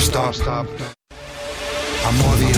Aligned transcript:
stop, 0.00 0.34
stop. 0.34 0.66
I'm 2.04 2.16
more 2.18 2.36
the 2.36 2.49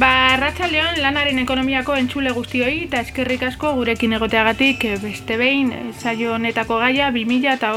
Ba, 0.00 0.32
Arratsaldeon 0.32 0.96
lanaren 1.04 1.36
ekonomiako 1.42 1.92
entzule 2.00 2.30
guztioi 2.32 2.86
eta 2.86 3.02
eskerrik 3.04 3.42
asko 3.44 3.74
gurekin 3.76 4.14
egoteagatik 4.16 4.86
eh, 4.88 4.94
beste 5.02 5.36
behin 5.36 5.68
eh, 5.76 5.80
saio 5.92 6.32
honetako 6.32 6.78
gaia 6.80 7.10
2000 7.12 7.52
eta 7.52 7.74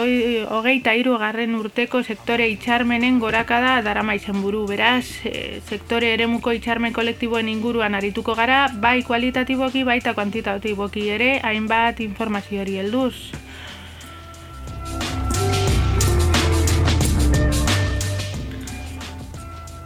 hogeita 0.55 0.93
garren 1.20 1.55
urteko 1.59 2.03
sektore 2.03 2.47
itxarmenen 2.53 3.20
gorakada 3.20 3.81
darama 3.81 4.15
buru. 4.41 4.65
Beraz, 4.65 5.25
e, 5.25 5.59
sektore 5.67 6.13
eremuko 6.13 6.53
itxarmen 6.53 6.93
kolektiboen 6.93 7.49
inguruan 7.49 7.95
arituko 7.95 8.34
gara, 8.34 8.70
bai 8.71 9.03
kualitatiboki 9.03 9.84
baita 9.84 10.13
kuantitatiboki 10.13 11.09
ere, 11.09 11.40
hainbat 11.43 11.99
informaziori 11.99 12.77
helduz. 12.77 13.45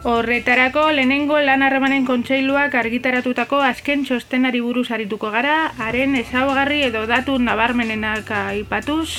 Horretarako 0.02 0.86
lehenengo 0.96 1.36
lan 1.44 1.60
harremanen 1.60 2.06
kontseiluak 2.08 2.74
argitaratutako 2.80 3.58
azken 3.60 4.06
txostenari 4.08 4.62
buruz 4.64 4.86
arituko 4.96 5.28
gara, 5.34 5.56
haren 5.76 6.16
ezaugarri 6.22 6.80
edo 6.86 7.04
datu 7.10 7.36
nabarmenenak 7.36 8.32
aipatuz. 8.38 9.10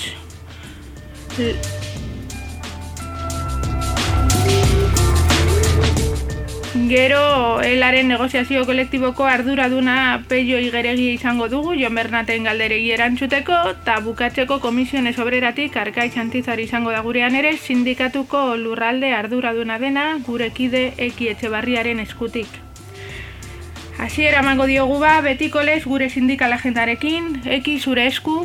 Gero, 6.92 7.62
elaren 7.64 8.10
negoziazio 8.12 8.66
kolektiboko 8.68 9.24
arduraduna 9.24 10.26
peio 10.28 10.58
igeregia 10.60 11.14
izango 11.16 11.48
dugu, 11.48 11.72
Jon 11.80 11.96
Bernaten 11.96 12.44
galderegi 12.44 12.90
erantzuteko, 12.92 13.60
eta 13.78 13.96
bukatzeko 14.04 14.58
komisiones 14.60 15.16
obreratik 15.24 15.78
arkai 15.80 16.10
txantizar 16.12 16.60
izango 16.60 16.92
da 16.92 17.00
gurean 17.06 17.38
ere, 17.40 17.54
sindikatuko 17.56 18.58
lurralde 18.60 19.14
arduraduna 19.16 19.80
dena, 19.80 20.06
gure 20.28 20.52
kide 20.52 20.90
eki 21.08 21.32
etxe 21.32 21.56
barriaren 21.56 22.04
eskutik. 22.04 22.60
Hasi 23.96 24.28
eramango 24.28 24.68
diogu 24.68 25.00
ba, 25.00 25.22
betiko 25.24 25.64
lez 25.64 25.86
gure 25.86 26.10
sindikal 26.10 26.52
agendarekin, 26.60 27.38
eki 27.62 27.80
zure 27.80 28.10
esku, 28.12 28.42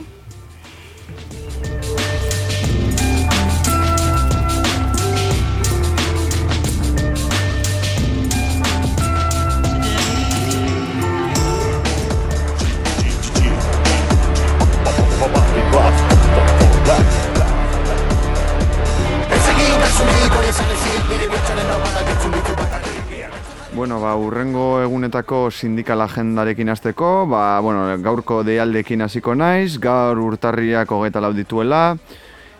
urrengo 24.19 24.81
egunetako 24.83 25.51
sindikal 25.51 26.01
agendarekin 26.05 26.69
hasteko, 26.73 27.27
ba, 27.31 27.61
bueno, 27.61 27.85
gaurko 28.03 28.43
deialdekin 28.47 29.05
hasiko 29.07 29.35
naiz, 29.35 29.79
gaur 29.81 30.19
urtarriak 30.19 30.91
hogeta 30.91 31.21
dituela, 31.33 31.97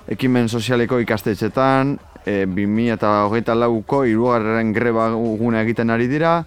ekimen 0.09 0.49
sozialeko 0.49 0.99
ikastetxetan, 1.01 1.99
e, 2.25 2.47
2000 2.47 2.95
eta 2.95 3.13
hogeita 3.27 3.55
lauko 3.55 4.05
irugarren 4.05 4.73
greba 4.73 5.11
gune 5.11 5.61
egiten 5.63 5.91
ari 5.91 6.09
dira, 6.09 6.45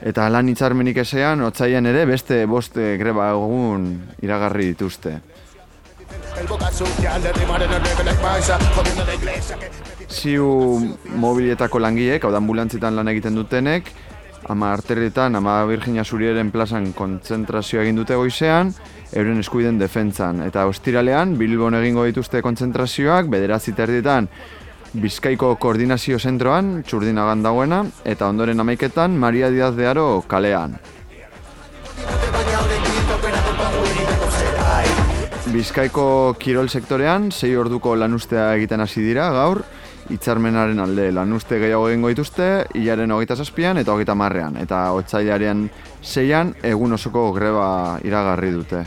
eta 0.00 0.28
lan 0.28 0.48
hitzarmenik 0.48 0.96
esean, 1.02 1.42
otzaian 1.42 1.86
ere, 1.86 2.04
beste 2.06 2.44
boste 2.46 2.96
greba 2.98 3.30
egun 3.32 3.90
iragarri 4.22 4.72
dituzte. 4.74 5.20
Ziu 10.16 10.48
mobilietako 11.20 11.78
langiek, 11.82 12.22
hau 12.24 12.30
da 12.32 12.40
ambulantzitan 12.40 12.96
lan 12.96 13.10
egiten 13.12 13.34
dutenek, 13.36 13.90
ama 14.48 14.70
arterritan, 14.72 15.36
ama 15.36 15.58
Virginia 15.68 16.04
Zurieren 16.04 16.50
plazan 16.54 16.92
kontzentrazioa 16.96 17.82
egin 17.84 17.98
dute 18.00 18.16
goizean, 18.16 18.72
euren 19.12 19.42
eskuiden 19.42 19.78
defentzan. 19.78 20.40
Eta 20.46 20.64
ostiralean, 20.70 21.36
Bilbon 21.36 21.76
egingo 21.82 22.06
dituzte 22.08 22.40
kontzentrazioak, 22.42 23.28
bederatzi 23.32 23.76
terditan, 23.76 24.30
Bizkaiko 24.96 25.50
koordinazio 25.60 26.16
zentroan, 26.16 26.78
txurdinagan 26.86 27.42
dagoena, 27.44 27.82
eta 28.08 28.30
ondoren 28.32 28.62
amaiketan, 28.62 29.18
Maria 29.20 29.50
Diaz 29.52 29.74
de 29.76 29.90
Aro 29.90 30.22
kalean. 30.30 30.78
Bizkaiko 35.52 36.06
kirol 36.40 36.70
sektorean, 36.72 37.28
sei 37.32 37.52
orduko 37.56 37.92
lanustea 37.96 38.54
egiten 38.56 38.80
hasi 38.80 39.04
dira 39.04 39.28
gaur, 39.34 39.66
hitzarmenaren 40.10 40.78
alde 40.80 41.10
lanuste 41.12 41.58
gehiago 41.62 41.88
egingo 41.90 42.10
dituzte, 42.12 42.46
hilaren 42.74 43.12
hogeita 43.12 43.36
zazpian 43.36 43.78
eta 43.80 43.94
hogeita 43.94 44.14
marrean, 44.14 44.56
eta 44.60 44.90
otzailaren 44.96 45.66
zeian 46.02 46.54
egun 46.62 46.92
osoko 46.96 47.32
greba 47.34 47.98
iragarri 48.04 48.52
dute. 48.54 48.84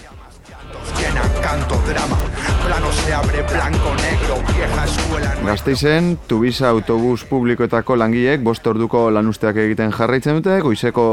Gazteizen, 5.45 6.17
Tubisa 6.27 6.69
autobus 6.69 7.23
publikoetako 7.29 7.95
langileek 7.97 8.43
bost 8.43 8.67
orduko 8.67 9.09
lanusteak 9.09 9.57
egiten 9.65 9.91
jarraitzen 9.95 10.39
dute, 10.39 10.59
goizeko 10.61 11.05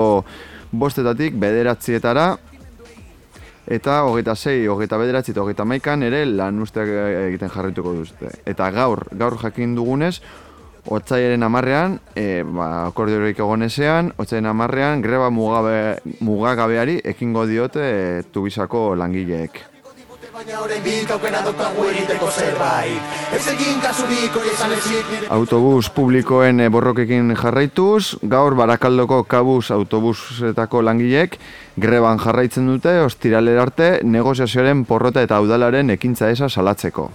bostetatik 0.73 1.39
bederatzietara, 1.41 2.35
eta 3.67 4.03
hogeita 4.07 4.37
sei, 4.37 4.67
hogeita 4.69 4.99
bederatzi 4.99 5.33
eta 5.35 5.43
hogeita 5.43 5.65
maikan 5.65 6.03
ere 6.07 6.25
lan 6.27 6.61
usteak 6.63 6.91
egiten 7.29 7.51
jarrituko 7.51 7.95
duzte. 7.97 8.31
Eta 8.47 8.71
gaur, 8.71 9.07
gaur 9.13 9.39
jakin 9.43 9.75
dugunez, 9.75 10.21
Otzaiaren 10.87 11.43
amarrean, 11.43 11.97
e, 12.15 12.45
ba, 12.47 12.87
akordiorik 12.87 13.41
egonezean, 13.43 14.13
Otzaiaren 14.23 14.53
amarrean, 14.53 15.01
greba 15.03 15.33
mugabe, 15.35 15.99
mugagabeari 16.23 17.01
ekingo 17.03 17.43
diote 17.51 17.83
e, 17.83 18.23
tubisako 18.31 18.93
langileek. 18.95 19.76
Autobus 25.33 25.89
publikoen 25.97 26.61
e, 26.61 26.67
borrokekin 26.69 27.33
jarraituz, 27.41 28.19
gaur 28.21 28.53
barakaldoko 28.59 29.23
kabuz 29.25 29.71
autobusetako 29.73 30.83
langileek 30.85 31.39
greban 31.81 32.21
jarraitzen 32.21 32.69
dute, 32.69 32.99
ostiraler 33.01 33.63
arte, 33.63 33.89
negoziazioaren 34.05 34.85
porrota 34.85 35.25
eta 35.25 35.41
udalaren 35.41 35.95
ekintza 35.97 36.29
esa 36.29 36.51
salatzeko. 36.53 37.09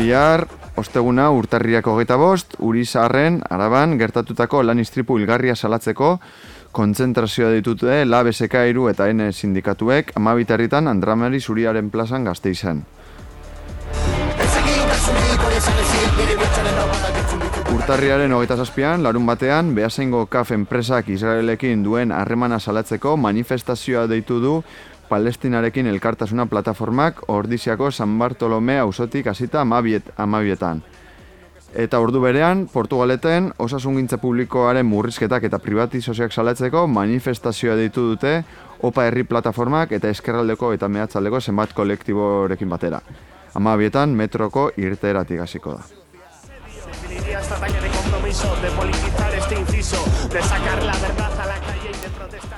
Bihar, 0.00 0.46
osteguna 0.80 1.28
urtarriak 1.36 1.92
hogeita 1.92 2.16
bost, 2.16 2.56
Urizarren, 2.58 3.42
Araban, 3.50 3.98
gertatutako 4.00 4.62
lan 4.64 4.80
istripu 4.80 5.18
ilgarria 5.20 5.52
salatzeko, 5.54 6.14
kontzentrazioa 6.72 7.50
ditute 7.56 8.04
LABSK 8.04 8.54
iru 8.70 8.88
eta 8.90 9.08
N 9.10 9.32
sindikatuek 9.32 10.12
amabitarritan 10.16 10.88
Andramari 10.88 11.40
Zuriaren 11.40 11.90
plazan 11.90 12.24
gazte 12.24 12.50
izan. 12.50 12.84
Urtarriaren 17.74 18.32
hogeita 18.32 18.56
zazpian, 18.56 19.02
larun 19.02 19.26
batean, 19.26 19.74
Beasengo 19.74 20.24
Kaf 20.26 20.52
enpresak 20.54 21.08
Israelekin 21.10 21.82
duen 21.82 22.12
harremana 22.12 22.60
salatzeko 22.60 23.16
manifestazioa 23.16 24.06
deitu 24.10 24.40
du 24.40 24.54
Palestinarekin 25.10 25.88
elkartasuna 25.90 26.46
plataformak 26.46 27.24
ordiziako 27.28 27.90
San 27.90 28.18
Bartolome 28.18 28.78
auzotik 28.78 29.26
hasita 29.26 29.60
amabiet, 29.60 30.12
amabietan. 30.16 30.84
Eta 31.70 32.00
ordu 32.02 32.18
berean, 32.18 32.64
Portugaleten 32.66 33.52
osasungintza 33.62 34.16
publikoaren 34.18 34.86
murrizketak 34.86 35.44
eta 35.46 35.60
privatizazioak 35.62 36.32
salatzeko 36.34 36.86
manifestazioa 36.90 37.76
ditu 37.78 38.08
dute 38.08 38.40
OPA 38.82 39.04
Herri 39.06 39.22
Plataformak 39.22 39.92
eta 39.94 40.10
Eskerraldeko 40.10 40.72
eta 40.74 40.88
Mehatzaldeko 40.88 41.40
zenbat 41.40 41.72
kolektiborekin 41.72 42.68
batera. 42.68 42.98
Ama 43.54 43.76
bietan, 43.76 44.16
metroko 44.18 44.70
irteratik 44.76 45.40
hasiko 45.40 45.76
da. 45.78 45.86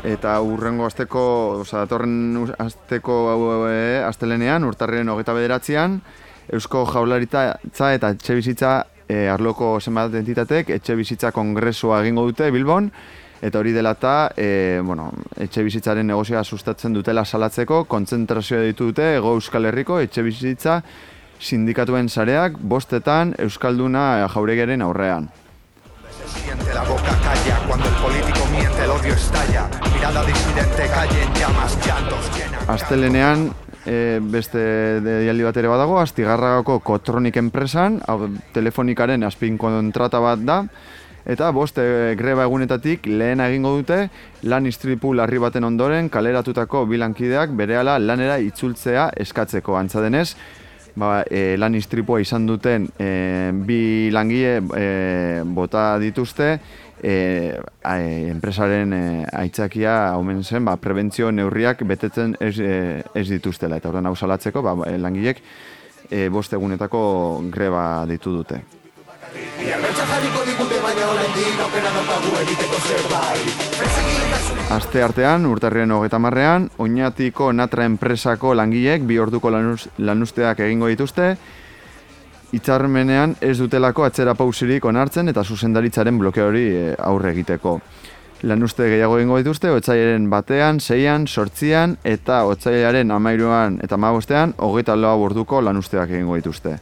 Eta 0.08 0.40
urrengo 0.40 0.86
asteko, 0.88 1.24
oza, 1.60 1.84
datorren 1.84 2.54
asteko 2.58 3.18
e, 3.68 4.02
astelenean, 4.06 4.64
urtarriren 4.64 5.12
hogeita 5.12 5.36
bederatzean, 5.36 6.00
Eusko 6.52 6.86
Jaurlaritza 6.88 7.52
eta 7.94 8.10
etxe 8.16 8.34
bizitza 8.34 8.72
e, 9.12 9.28
arloko 9.28 9.74
zenbat 9.80 10.14
entitatek 10.18 10.72
etxe 10.78 10.96
bizitza 10.96 11.32
kongresua 11.36 12.00
egingo 12.02 12.24
dute 12.30 12.50
Bilbon, 12.54 12.88
eta 13.42 13.58
hori 13.58 13.74
dela 13.74 13.92
eta, 13.98 14.14
e, 14.36 14.80
bueno, 14.86 15.10
etxe 15.36 15.64
bizitzaren 15.66 16.06
negozioa 16.06 16.44
sustatzen 16.44 16.94
dutela 16.94 17.24
salatzeko, 17.24 17.84
kontzentrazioa 17.90 18.62
ditu 18.68 18.92
dute 18.92 19.16
Ego 19.18 19.34
Euskal 19.36 19.68
Herriko 19.68 19.98
etxe 20.00 20.24
bizitza 20.24 20.80
sindikatuen 21.42 22.08
sareak 22.08 22.58
bostetan 22.58 23.34
Euskalduna 23.42 24.28
jauregeren 24.32 24.82
aurrean. 24.82 25.30
La 26.72 26.84
boca 26.84 27.18
calla 27.24 27.58
cuando 27.66 27.88
el 27.88 27.94
político 27.96 28.46
miente, 28.52 28.84
el 28.84 28.90
odio 28.90 29.12
estalla. 29.12 29.68
Mirada 29.92 30.24
disidente, 30.24 30.86
calle 30.94 31.22
en 31.22 31.34
llamas, 31.34 31.78
llantos. 31.86 32.30
Astelenean 32.68 33.50
e, 33.87 34.20
beste 34.23 34.62
deialdi 35.05 35.46
bat 35.46 35.61
ere 35.61 35.70
badago, 35.70 35.99
Astigarragako 36.00 36.79
Kotronik 36.84 37.37
enpresan, 37.40 38.00
hau 38.08 38.29
telefonikaren 38.55 39.25
azpin 39.26 39.58
kontrata 39.58 40.20
bat 40.23 40.43
da, 40.46 40.62
eta 41.26 41.50
bost 41.55 41.79
e, 41.79 42.14
greba 42.19 42.46
egunetatik 42.49 43.06
lehena 43.06 43.49
egingo 43.50 43.76
dute 43.79 44.08
lan 44.50 44.67
istripu 44.67 45.12
larri 45.14 45.38
baten 45.43 45.64
ondoren 45.64 46.11
kaleratutako 46.11 46.84
bilankideak 46.90 47.55
berehala 47.58 47.99
lanera 48.02 48.38
itzultzea 48.43 49.11
eskatzeko. 49.23 49.76
Antza 49.79 50.02
denez, 50.02 50.32
ba, 50.96 51.22
e, 51.28 51.56
lan 51.58 51.74
istripua 51.74 52.20
izan 52.20 52.46
duten 52.46 52.88
e, 52.98 53.50
bi 53.52 54.10
langile 54.12 54.60
e, 54.76 54.86
bota 55.44 55.98
dituzte, 55.98 56.58
e, 57.02 57.58
a, 57.82 57.98
e, 57.98 58.28
enpresaren 58.30 58.92
e, 58.92 59.02
aitzakia 59.32 60.16
omen 60.18 60.44
zen, 60.44 60.64
ba, 60.64 60.76
prebentzio 60.76 61.32
neurriak 61.32 61.82
betetzen 61.88 62.36
ez, 62.40 62.56
e, 62.58 63.02
ez 63.14 63.26
dituztela. 63.28 63.80
Eta 63.80 63.90
horren 63.90 64.06
hau 64.06 64.16
salatzeko, 64.16 64.62
ba, 64.62 64.76
e, 64.86 64.98
langilek 64.98 65.42
e, 66.10 66.28
bost 66.28 66.52
egunetako 66.52 67.02
greba 67.50 68.04
ditu 68.06 68.38
dute. 68.38 68.62
Aste 74.72 75.02
artean, 75.02 75.44
urtarrien 75.46 75.90
hogeta 75.93 76.19
marrean, 76.19 76.70
oinatiko 76.78 77.52
natra 77.52 77.84
enpresako 77.84 78.54
langileek 78.56 79.04
bi 79.04 79.19
orduko 79.19 79.50
lanuz, 79.50 79.88
lanusteak 79.99 80.62
egingo 80.64 80.88
dituzte, 80.88 81.37
Itzarmenean 82.52 83.32
ez 83.40 83.56
dutelako 83.56 84.04
atzera 84.04 84.34
pausirik 84.37 84.84
onartzen 84.84 85.32
eta 85.32 85.40
zuzendaritzaren 85.44 86.19
bloke 86.20 86.43
hori 86.44 86.64
e, 86.69 86.82
aurre 87.00 87.31
egiteko. 87.32 87.78
Lanuzte 88.44 88.90
gehiago 88.90 89.16
egingo 89.16 89.38
dituzte, 89.40 89.70
otzailaren 89.72 90.26
batean, 90.28 90.81
seian, 90.81 91.25
sortzian 91.26 91.96
eta 92.05 92.43
otzailaren 92.50 93.10
amairuan 93.14 93.78
eta 93.84 93.96
magostean, 93.96 94.52
hogeita 94.58 94.98
lau 95.00 95.14
orduko 95.25 95.62
lanusteak 95.64 96.10
egingo 96.10 96.37
dituzte. 96.37 96.76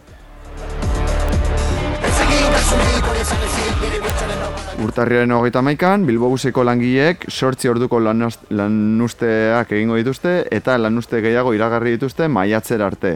Urtarriaren 4.80 5.32
hogeita 5.36 5.60
maikan, 5.60 6.06
Bilbobuseko 6.08 6.62
langileek 6.64 7.26
sortzi 7.28 7.68
orduko 7.68 7.98
lanusteak 8.00 9.72
egingo 9.76 9.98
dituzte 9.98 10.32
eta 10.56 10.78
lanuste 10.80 11.20
gehiago 11.20 11.52
iragarri 11.52 11.92
dituzte 11.98 12.28
maiatzer 12.32 12.80
arte. 12.82 13.10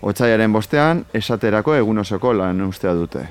Otsaiaren 0.00 0.52
bostean, 0.52 1.04
esaterako 1.12 1.74
egun 1.76 2.00
osoko 2.00 2.32
lanustea 2.32 2.94
dute. 2.96 3.26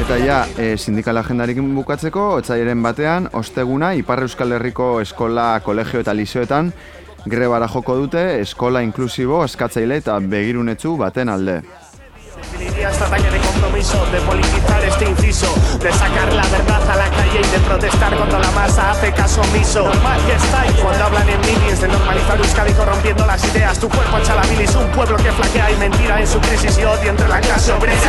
Eta 0.00 0.20
ja, 0.24 0.42
e, 0.58 0.76
sindikal 0.76 1.22
agendarekin 1.22 1.72
bukatzeko, 1.78 2.28
otsaiaren 2.42 2.82
batean, 2.82 3.30
osteguna, 3.32 3.92
Ipar 3.94 4.26
Euskal 4.26 4.58
Herriko 4.58 5.00
eskola, 5.06 5.52
kolegio 5.62 6.02
eta 6.02 6.14
liseoetan 6.16 6.72
grebara 7.26 7.66
joko 7.68 7.96
dute 7.98 8.22
eskola 8.40 8.80
inklusibo, 8.86 9.42
eskatzaile 9.44 9.98
eta 10.02 10.18
begirunetzu 10.22 10.96
baten 10.98 11.28
alde. 11.28 11.60
Esta 12.96 13.10
talla 13.10 13.30
de 13.30 13.38
compromiso 13.40 14.06
de 14.06 14.18
politizar 14.22 14.82
este 14.82 15.04
inciso, 15.04 15.54
de 15.82 15.92
sacar 15.92 16.32
la 16.32 16.46
verdad 16.48 16.80
a 16.88 16.96
la 16.96 17.10
calle 17.10 17.42
y 17.44 17.46
de 17.46 17.58
protestar 17.58 18.16
cuando 18.16 18.38
la 18.38 18.50
masa 18.52 18.90
hace 18.90 19.12
caso 19.12 19.42
omiso. 19.42 19.82
Normal 19.84 20.18
que 20.24 20.32
estáis 20.32 20.72
cuando 20.80 21.04
hablan 21.04 21.28
en 21.28 21.38
minis 21.42 21.78
de 21.82 21.88
normalizar 21.88 22.38
Euskadi 22.38 22.72
corrompiendo 22.72 23.26
las 23.26 23.44
ideas. 23.44 23.78
Tu 23.78 23.90
cuerpo 23.90 24.16
echa 24.16 24.34
la 24.34 24.40
bilis, 24.44 24.74
un 24.76 24.88
pueblo 24.92 25.18
que 25.18 25.30
flaquea 25.30 25.72
y 25.72 25.76
mentira 25.76 26.18
en 26.20 26.26
su 26.26 26.40
crisis 26.40 26.78
y 26.78 26.84
odio 26.84 27.10
entre 27.10 27.28
la 27.28 27.38
clase 27.42 27.70
obrera. 27.74 28.00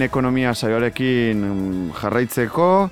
Lanaren 0.00 0.08
ekonomia 0.08 0.54
saioarekin 0.54 1.36
mm, 1.36 1.90
jarraitzeko, 2.00 2.90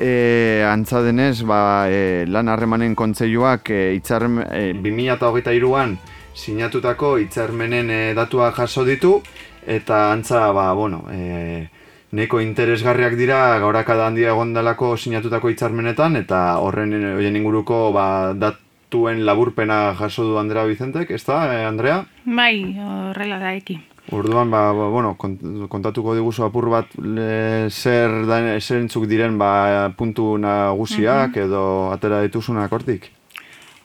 e, 0.00 0.64
antza 0.64 1.02
denez, 1.02 1.42
ba, 1.44 1.88
e, 1.88 2.24
lan 2.26 2.48
harremanen 2.48 2.94
kontseiluak 2.94 3.70
e, 3.70 3.94
itzarm, 3.96 4.40
e, 4.40 4.72
2023an 4.72 5.98
sinatutako 6.34 7.18
hitzarmenen 7.18 7.90
e, 7.90 8.14
datuak 8.14 8.56
jaso 8.56 8.84
ditu, 8.84 9.20
eta 9.66 10.12
antza, 10.12 10.52
ba, 10.52 10.72
bueno, 10.72 11.04
e, 11.10 11.68
neko 12.12 12.40
interesgarriak 12.40 13.16
dira 13.18 13.58
gaurakada 13.58 14.06
handia 14.06 14.32
egon 14.32 14.54
delako 14.54 14.96
sinatutako 14.96 15.50
hitzarmenetan, 15.50 16.16
eta 16.16 16.58
horren 16.62 16.94
e, 16.94 17.04
horien 17.18 17.36
inguruko 17.36 17.92
ba, 17.92 18.32
datuen 18.32 19.26
laburpena 19.26 19.94
jaso 19.98 20.24
du 20.24 20.38
Andrea 20.38 20.64
Vicentek, 20.64 21.10
ez 21.10 21.24
da, 21.26 21.44
e, 21.52 21.64
Andrea? 21.66 22.04
Bai, 22.24 22.76
horrela 22.78 23.38
da 23.38 23.52
eki. 23.58 23.80
Orduan, 24.10 24.50
ba, 24.50 24.72
ba, 24.72 24.88
bueno, 24.88 25.16
kont- 25.20 25.68
kontatuko 25.68 26.14
diguzu 26.16 26.44
apur 26.46 26.70
bat 26.72 26.86
le, 26.96 27.68
zer, 27.68 28.24
da, 28.26 28.40
zer 28.60 28.80
entzuk 28.80 29.04
diren 29.06 29.36
ba, 29.36 29.92
puntu 29.96 30.38
nagusiak 30.40 31.36
edo 31.36 31.92
atera 31.92 32.22
dituzunak 32.24 32.72
hortik? 32.72 33.10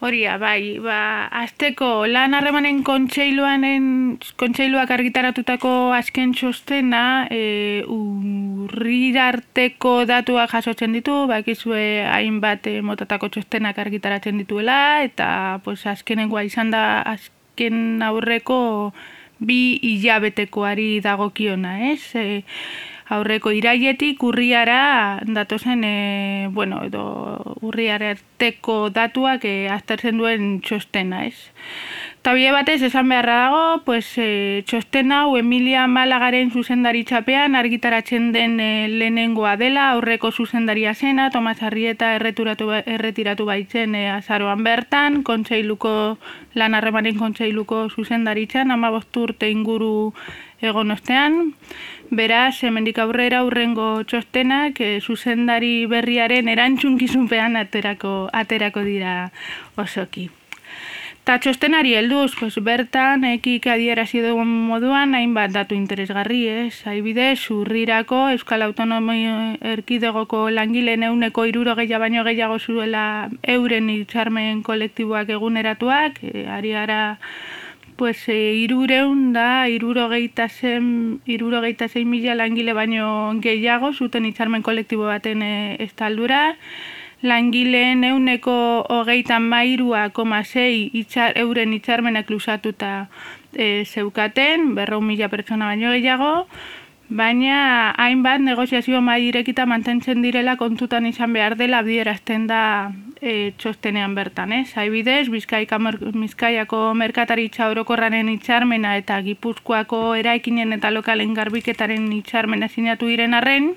Horia, 0.04 0.36
bai, 0.38 0.80
ba, 0.84 1.28
azteko 1.32 2.04
lan 2.12 2.34
harremanen 2.36 2.82
kontseiluanen, 2.84 4.18
kontseiluak 4.36 4.92
argitaratutako 4.92 5.94
azken 5.96 6.34
txostena, 6.36 7.28
e, 7.32 7.84
urrirarteko 7.88 10.04
datuak 10.10 10.52
jasotzen 10.52 10.92
ditu, 10.96 11.24
bakizue 11.32 12.04
hainbat 12.04 12.68
e, 12.68 12.82
motatako 12.84 13.32
txostenak 13.32 13.80
argitaratzen 13.80 14.44
dituela, 14.44 15.00
eta 15.08 15.60
pues, 15.64 15.86
azkenengoa 15.88 16.44
izan 16.48 16.72
da 16.76 17.00
azken 17.16 18.04
aurreko 18.04 18.92
bi 19.46 19.78
hilabetekoari 19.84 21.00
dagokiona, 21.04 21.76
ez? 21.92 22.16
E, 22.16 22.44
aurreko 23.14 23.52
irailetik 23.54 24.24
urriara 24.24 25.20
datozen, 25.28 25.84
e, 25.84 26.48
bueno, 26.52 26.82
edo 26.88 27.04
urriara 27.62 28.14
arteko 28.16 28.90
datuak 28.94 29.46
e, 29.46 29.56
aztertzen 29.70 30.18
duen 30.22 30.60
txostena, 30.64 31.26
ez? 31.28 31.38
Eta 32.24 32.32
bide 32.38 32.54
batez, 32.56 32.82
esan 32.88 33.10
beharra 33.12 33.34
dago, 33.36 33.64
pues, 33.84 34.06
e, 34.16 34.64
txosten 34.66 35.12
hau 35.12 35.36
Emilia 35.36 35.82
Malagaren 35.92 36.54
zuzendaritzapean 36.56 37.54
argitaratzen 37.60 38.30
den 38.32 38.62
e, 38.64 38.88
lehenengoa 38.88 39.58
dela, 39.60 39.90
aurreko 39.92 40.30
zuzendaria 40.32 40.94
zena, 40.96 41.26
Tomas 41.34 41.60
Arrieta 41.62 42.14
erreturatu, 42.16 42.70
ba- 42.70 42.78
erretiratu 42.88 43.44
baitzen 43.50 43.98
e, 44.00 44.06
azaroan 44.10 44.64
bertan, 44.64 45.18
kontseiluko, 45.28 45.92
lan 46.56 46.78
harremanen 46.80 47.18
kontseiluko 47.20 47.90
zuzendaritzan, 47.90 48.72
ama 48.72 48.92
urte 48.96 49.50
inguru 49.52 50.14
egon 50.62 50.92
ostean. 50.96 51.52
Beraz, 52.10 52.64
hemendik 52.64 53.02
aurrera 53.04 53.42
aurrengo 53.44 54.06
txostenak 54.08 54.80
e, 54.80 55.02
zuzendari 55.02 55.74
berriaren 55.92 56.48
erantzunkizunpean 56.48 57.60
aterako, 57.60 58.30
aterako 58.32 58.86
dira 58.88 59.18
osoki. 59.76 60.30
Ta 61.24 61.38
txostenari 61.40 61.94
helduz, 61.96 62.34
pues, 62.36 62.58
bertan 62.60 63.22
ekik 63.24 63.70
adierazi 63.72 64.20
dugun 64.26 64.50
moduan 64.68 65.14
hainbat 65.16 65.54
datu 65.56 65.76
interesgarri, 65.78 66.42
ez? 66.52 66.82
Haibidez, 66.84 67.48
urrirako 67.56 68.18
Euskal 68.34 68.66
Autonomia 68.66 69.54
Erkidegoko 69.72 70.50
langileen 70.52 71.06
euneko 71.08 71.46
iruro 71.48 71.78
gehiago 71.80 72.04
baino 72.04 72.26
gehiago 72.28 72.58
zuela 72.60 73.04
euren 73.56 73.88
itxarmen 73.94 74.60
kolektiboak 74.68 75.32
eguneratuak, 75.38 76.20
e, 76.28 76.44
ari 76.58 76.74
gara 76.76 77.00
pues 77.96 78.28
e, 78.28 78.36
irureun 78.66 79.32
da, 79.32 79.70
irurogeita 79.72 80.50
zen, 80.50 81.22
irurogeita 81.24 81.88
zein 81.88 82.12
mila 82.12 82.36
langile 82.36 82.76
baino 82.76 83.32
gehiago 83.40 83.94
zuten 83.94 84.28
itxarmen 84.28 84.62
kolektibo 84.62 85.08
baten 85.08 85.42
e, 85.42 85.56
estaldura, 85.88 86.50
langileen 87.24 88.04
euneko 88.04 88.86
hogeita 88.92 89.40
mairua 89.40 90.10
koma 90.12 90.44
sei 90.44 90.90
itxar, 90.94 91.38
euren 91.40 91.74
itxarmenak 91.74 92.30
lusatuta 92.30 93.08
e, 93.56 93.86
zeukaten, 93.86 94.74
berreu 94.76 95.00
mila 95.02 95.30
pertsona 95.32 95.72
baino 95.72 95.94
gehiago, 95.96 96.34
baina 97.08 97.94
hainbat 97.98 98.44
negoziazio 98.44 99.00
mai 99.02 99.22
irekita 99.30 99.66
mantentzen 99.66 100.22
direla 100.22 100.58
kontutan 100.58 101.08
izan 101.08 101.34
behar 101.34 101.56
dela 101.56 101.80
adierazten 101.80 102.48
da 102.48 102.92
e, 103.22 103.54
txostenean 103.58 104.16
bertan, 104.16 104.52
ez? 104.52 104.74
Haibidez, 104.76 105.30
Bizkaika, 105.32 105.80
Bizkaiako 105.80 106.82
merkataritza 107.00 107.70
orokorraren 107.72 108.30
itxarmena 108.36 108.98
eta 109.00 109.22
Gipuzkoako 109.24 110.04
eraikinen 110.20 110.76
eta 110.76 110.92
lokalen 110.92 111.34
garbiketaren 111.34 112.12
itxarmena 112.20 112.68
sinatu 112.68 113.08
diren 113.08 113.34
arren, 113.40 113.74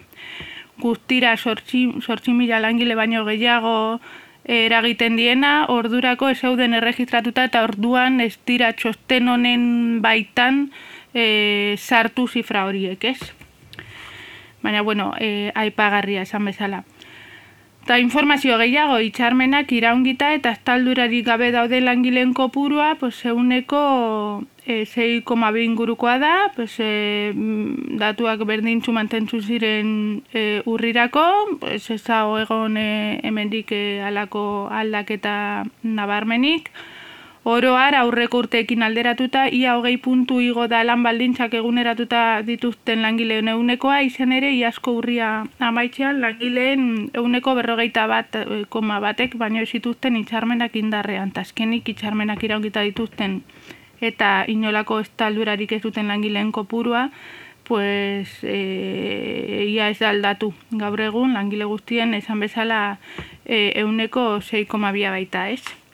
guztira 0.79 1.37
sortzi, 1.37 1.89
sortzi 2.01 2.33
mila 2.33 2.61
langile 2.61 2.95
baino 2.95 3.25
gehiago 3.25 4.01
eh, 4.45 4.67
eragiten 4.67 5.17
diena, 5.17 5.67
ordurako 5.73 6.29
ez 6.29 6.41
zeuden 6.41 6.75
erregistratuta 6.75 7.47
eta 7.51 7.65
orduan 7.65 8.21
ez 8.21 8.37
dira 8.47 8.73
txosten 8.73 9.29
honen 9.29 9.65
baitan 10.03 10.69
e, 11.17 11.77
sartu 11.79 12.29
zifra 12.29 12.67
horiek, 12.67 13.05
ez? 13.05 13.33
Baina, 14.63 14.83
bueno, 14.83 15.13
e, 15.19 15.51
aipagarria 15.55 16.23
esan 16.27 16.45
bezala. 16.45 16.85
Ta 17.87 18.01
informazio 18.03 18.57
gehiago, 18.59 18.97
itxarmenak 18.99 19.71
iraungita 19.71 20.33
eta 20.35 20.51
estaldurarik 20.57 21.23
gabe 21.29 21.53
daude 21.55 21.79
langileen 21.81 22.33
kopurua, 22.35 22.97
pues, 22.99 23.21
euneko 23.31 24.43
e, 24.67 24.83
6,2 24.91 25.63
ingurukoa 25.63 26.17
da, 26.19 26.33
pues, 26.57 26.81
e, 26.83 27.31
datuak 28.03 28.43
berdintzu 28.43 28.91
mantentzu 28.91 29.39
ziren 29.39 30.25
e, 30.35 30.63
urrirako, 30.67 31.23
pues, 31.61 31.85
ez 31.95 32.03
dago 32.03 32.41
egon 32.43 32.75
e, 32.77 33.21
hemendik 33.23 33.71
e, 33.71 34.03
alako 34.03 34.67
aldaketa 34.67 35.63
nabarmenik, 35.85 36.73
Oroar 37.47 37.95
aurreko 37.95 38.41
urteekin 38.43 38.83
alderatuta, 38.83 39.45
ia 39.55 39.77
hogei 39.79 39.99
puntu 40.03 40.41
igo 40.43 40.65
da 40.67 40.81
lan 40.83 41.05
baldintzak 41.07 41.53
eguneratuta 41.55 42.43
dituzten 42.43 43.05
langileen 43.07 43.47
eunekoa, 43.53 44.01
izan 44.03 44.35
ere, 44.35 44.51
iazko 44.51 44.97
urria 44.99 45.29
amaitzean 45.63 46.19
langileen 46.25 46.89
euneko 47.15 47.55
berrogeita 47.55 48.09
bat 48.11 48.41
eh, 48.41 48.65
koma 48.69 48.99
batek, 48.99 49.39
baino 49.39 49.63
ez 49.63 49.71
zituzten 49.71 50.19
itxarmenak 50.19 50.75
indarrean, 50.83 51.31
eta 51.31 51.47
azkenik 51.47 51.95
itxarmenak 51.95 52.43
iraungita 52.43 52.83
dituzten 52.83 53.41
eta 54.01 54.45
inolako 54.51 54.99
estaldurarik 55.07 55.79
ez 55.79 55.83
duten 55.87 56.11
langileen 56.11 56.51
kopurua, 56.53 57.11
pues 57.63 58.43
e, 58.43 59.67
ia 59.71 59.89
ez 59.89 59.99
da 60.03 60.11
aldatu. 60.11 60.53
Gaur 60.71 61.01
egun 61.01 61.35
langile 61.35 61.65
guztien 61.65 62.15
esan 62.15 62.43
bezala 62.43 62.99
e, 63.45 63.73
euneko 63.87 64.39
6,2 64.43 65.11
baita, 65.11 65.49
ez? 65.51 65.86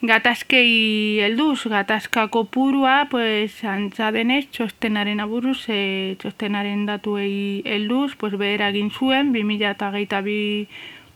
Gatazkei 0.00 1.18
helduz, 1.18 1.66
gatazka 1.66 2.28
kopurua, 2.30 3.08
pues, 3.10 3.64
antza 3.64 4.12
denez, 4.14 4.44
txostenaren 4.54 5.18
aburuz, 5.18 5.64
e, 5.74 6.14
txostenaren 6.22 6.84
datuei 6.86 7.64
helduz, 7.66 8.14
pues, 8.14 8.36
behar 8.38 8.62
egin 8.68 8.92
zuen, 8.94 9.32
2008 9.34 10.68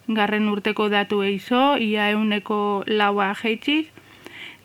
garren 0.08 0.48
urteko 0.50 0.88
datuei 0.90 1.38
zo, 1.38 1.76
ia 1.78 2.10
euneko 2.10 2.82
laua 2.88 3.28
jeitziz. 3.38 3.86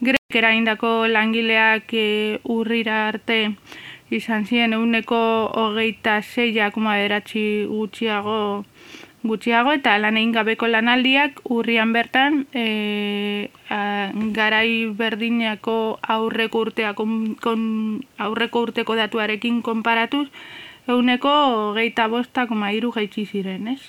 Grek 0.01 0.39
eraindako 0.41 1.05
langileak 1.05 1.93
e, 1.93 2.39
urrira 2.41 3.07
arte 3.12 3.53
izan 4.09 4.47
ziren 4.50 4.74
euneko 4.74 5.21
hogeita 5.53 6.24
zeia 6.24 6.71
koma 6.71 6.97
beratzi 6.97 7.67
gutxiago 7.69 8.65
gutxiago 9.24 9.74
eta 9.74 9.97
lan 9.97 10.17
egin 10.17 10.31
gabeko 10.36 10.67
lanaldiak 10.69 11.41
urrian 11.50 11.93
bertan 11.93 12.45
e, 12.53 13.50
a, 13.69 14.12
garai 14.38 14.86
berdinako 14.93 15.97
aurreko 16.01 16.62
urtea 16.67 16.93
kon, 16.93 18.03
aurreko 18.17 18.62
urteko 18.67 18.95
datuarekin 18.95 19.62
konparatuz 19.62 20.27
euneko 20.88 21.33
hogeita 21.69 22.07
bosta 22.07 22.47
koma 22.47 22.71
iru 22.71 22.93
jaitsi 22.95 23.25
ziren, 23.25 23.67
ez? 23.67 23.81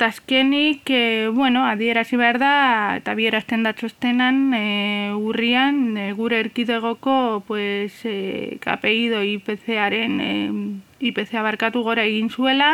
Eta 0.00 0.06
azkenik, 0.06 0.88
e, 0.88 1.28
bueno, 1.28 1.66
adierazi 1.68 2.16
behar 2.16 2.38
da, 2.40 2.52
eta 2.96 3.12
bierazten 3.12 3.66
da 3.66 3.74
txostenan, 3.76 4.38
e, 4.56 4.60
urrian, 5.12 5.98
e, 6.00 6.06
gure 6.16 6.38
erkidegoko, 6.40 7.42
pues, 7.44 7.98
e, 8.08 8.56
KPI 8.64 9.02
do 9.12 9.20
IPC-aren, 9.20 10.14
e, 10.24 10.30
IPC 11.04 11.36
abarkatu 11.36 11.82
gora 11.84 12.06
egin 12.08 12.30
zuela, 12.30 12.70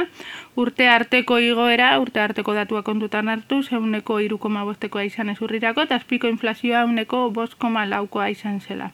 urte 0.54 0.87
arteko 0.87 1.40
igoera, 1.42 1.90
urte 1.99 2.23
arteko 2.23 2.54
datua 2.54 2.85
kontutan 2.87 3.26
hartu, 3.26 3.59
zeuneko 3.64 4.21
irukoma 4.23 4.62
bostekoa 4.62 5.02
izan 5.11 5.35
ez 5.35 5.40
urrirako, 5.42 5.83
eta 5.83 5.99
azpiko 5.99 6.30
inflazioa 6.30 6.85
uneko 6.87 7.33
bost 7.35 7.59
koma 7.59 7.88
laukoa 7.90 8.30
izan 8.30 8.61
zela. 8.61 8.92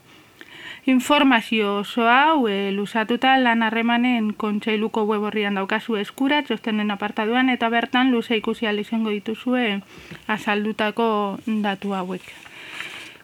Informazio 0.85 1.77
oso 1.77 2.09
hau 2.09 2.49
e, 2.49 2.73
lusatuta 2.75 3.37
lan 3.39 3.63
harremanen 3.63 4.33
kontseiluko 4.35 5.05
web 5.07 5.23
horrian 5.23 5.55
daukazu 5.55 5.95
eskura, 6.01 6.41
txostenen 6.43 6.91
apartaduan, 6.91 7.53
eta 7.55 7.69
bertan 7.71 8.11
luze 8.11 8.35
ikusi 8.37 8.67
izango 8.67 9.11
dituzue 9.11 9.81
azaldutako 10.27 11.39
datu 11.47 11.95
hauek. 11.95 12.27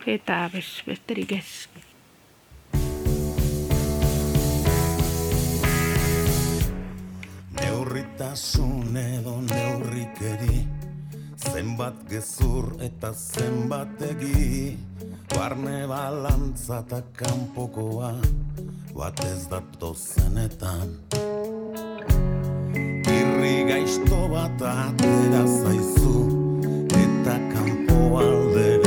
Eta 0.07 0.49
bez, 0.53 0.85
besterik 0.87 1.33
ez. 1.33 1.67
Neurritasun 7.59 8.97
edo 8.97 9.41
Zenbat 11.59 12.05
gezur 12.07 12.67
eta 12.79 13.09
zenbat 13.11 14.03
egi 14.07 14.77
Barne 15.33 15.89
balantza 15.91 16.77
eta 16.85 17.01
kanpokoa 17.19 18.13
Bat 18.95 19.25
ez 19.27 19.49
dato 19.51 19.91
zenetan. 19.99 20.95
Irri 23.11 23.67
gaizto 23.73 24.21
bat 24.31 24.63
atera 24.71 25.43
zaizu 25.59 26.15
Eta 27.03 27.35
kanpo 27.51 27.99
aldera 28.23 28.78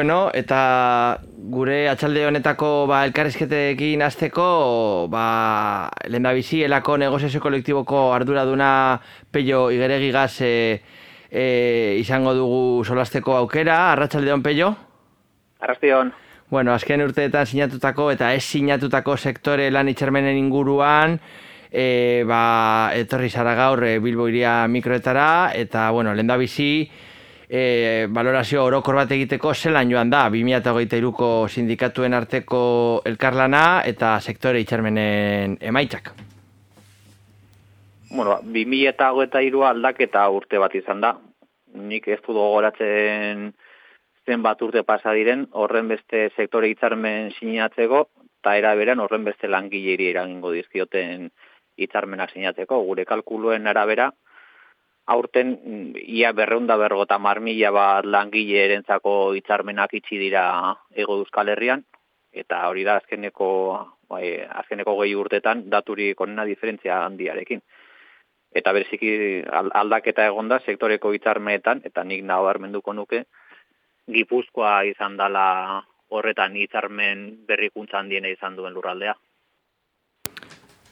Bueno, 0.00 0.30
eta 0.32 1.20
gure 1.52 1.82
atxalde 1.90 2.22
honetako 2.24 2.86
ba, 2.88 3.02
elkarrizketekin 3.04 4.00
azteko, 4.00 4.44
ba, 5.12 5.90
lehendabizi, 6.08 6.62
elako 6.64 6.94
negoziazio 7.02 7.42
kolektiboko 7.44 8.06
arduraduna 8.14 8.70
Peio 9.30 9.66
Igeregigaz 9.68 10.40
e, 10.40 10.54
e, 11.28 11.44
izango 12.00 12.32
dugu 12.32 12.62
solasteko 12.88 13.36
aukera. 13.42 13.76
Arratxaldeon, 13.90 14.40
Peio? 14.40 14.70
Arrastion, 15.60 16.14
Bueno, 16.48 16.72
azken 16.72 17.04
urteetan 17.04 17.44
sinatutako 17.44 18.08
eta 18.14 18.32
ez 18.32 18.46
sinatutako 18.46 19.18
sektore 19.18 19.68
lan 19.68 19.92
itxarmenen 19.92 20.40
inguruan, 20.40 21.20
e, 21.68 22.24
ba, 22.24 22.40
etorri 22.96 23.28
zara 23.28 23.52
gaur 23.60 23.84
e, 23.84 23.98
Bilbo 24.00 24.32
iria 24.32 24.64
mikroetara, 24.64 25.52
eta, 25.60 25.90
bueno, 25.90 26.16
lehendabizi, 26.16 26.72
e, 27.50 28.06
valorazio 28.08 28.62
orokor 28.64 29.00
bat 29.00 29.10
egiteko 29.10 29.52
zelan 29.54 29.90
joan 29.90 30.10
da 30.10 30.28
2008ko 30.30 31.30
sindikatuen 31.50 32.14
arteko 32.14 32.60
elkarlana 33.10 33.82
eta 33.90 34.14
sektore 34.20 34.60
itxarmenen 34.62 35.58
emaitzak. 35.60 36.12
bueno, 38.10 38.38
2008 38.42 39.66
aldaketa 39.66 40.28
urte 40.30 40.58
bat 40.58 40.74
izan 40.74 41.00
da. 41.00 41.16
Nik 41.74 42.08
ez 42.08 42.18
du 42.26 42.32
gogoratzen 42.32 43.52
zenbat 44.26 44.62
urte 44.62 44.82
pasa 44.82 45.12
diren, 45.14 45.46
horren 45.52 45.88
beste 45.88 46.30
sektore 46.36 46.68
hitzarmen 46.68 47.30
sinatzeko, 47.38 48.08
eta 48.40 48.56
era 48.56 48.74
beran 48.74 49.00
horren 49.00 49.24
beste 49.24 49.48
langileri 49.48 50.10
eragingo 50.10 50.50
dizkioten 50.50 51.30
hitzarmenak 51.78 52.34
sinatzeko. 52.34 52.82
Gure 52.88 53.04
kalkuluen 53.04 53.66
arabera, 53.70 54.10
aurten 55.10 55.48
mm, 55.58 56.02
ia 56.18 56.32
berreunda 56.32 56.76
berrogota 56.78 57.18
marmila 57.18 57.70
bat 57.74 58.06
langile 58.06 58.64
erentzako 58.66 59.32
hitzarmenak 59.38 59.94
itxi 59.98 60.18
dira 60.18 60.44
ego 60.94 61.18
Euskal 61.18 61.50
Herrian, 61.50 61.82
eta 62.32 62.62
hori 62.68 62.84
da 62.86 62.96
azkeneko, 63.00 63.50
bai, 64.10 64.24
azkeneko 64.62 64.94
gehi 65.02 65.16
urtetan 65.18 65.64
daturik 65.70 66.20
onena 66.20 66.46
diferentzia 66.46 67.02
handiarekin. 67.06 67.62
Eta 68.54 68.72
bereziki 68.74 69.10
al- 69.46 69.70
aldaketa 69.82 70.26
egonda 70.26 70.60
sektoreko 70.66 71.12
hitzarmenetan, 71.14 71.82
eta 71.84 72.04
nik 72.04 72.24
nabarmenduko 72.26 72.94
nuke, 72.94 73.24
Gipuzkoa 74.10 74.82
izan 74.90 75.16
dala 75.18 75.82
horretan 76.10 76.56
hitzarmen 76.58 77.44
berrikuntza 77.46 78.00
handiena 78.00 78.30
izan 78.32 78.56
duen 78.56 78.74
lurraldea. 78.74 79.14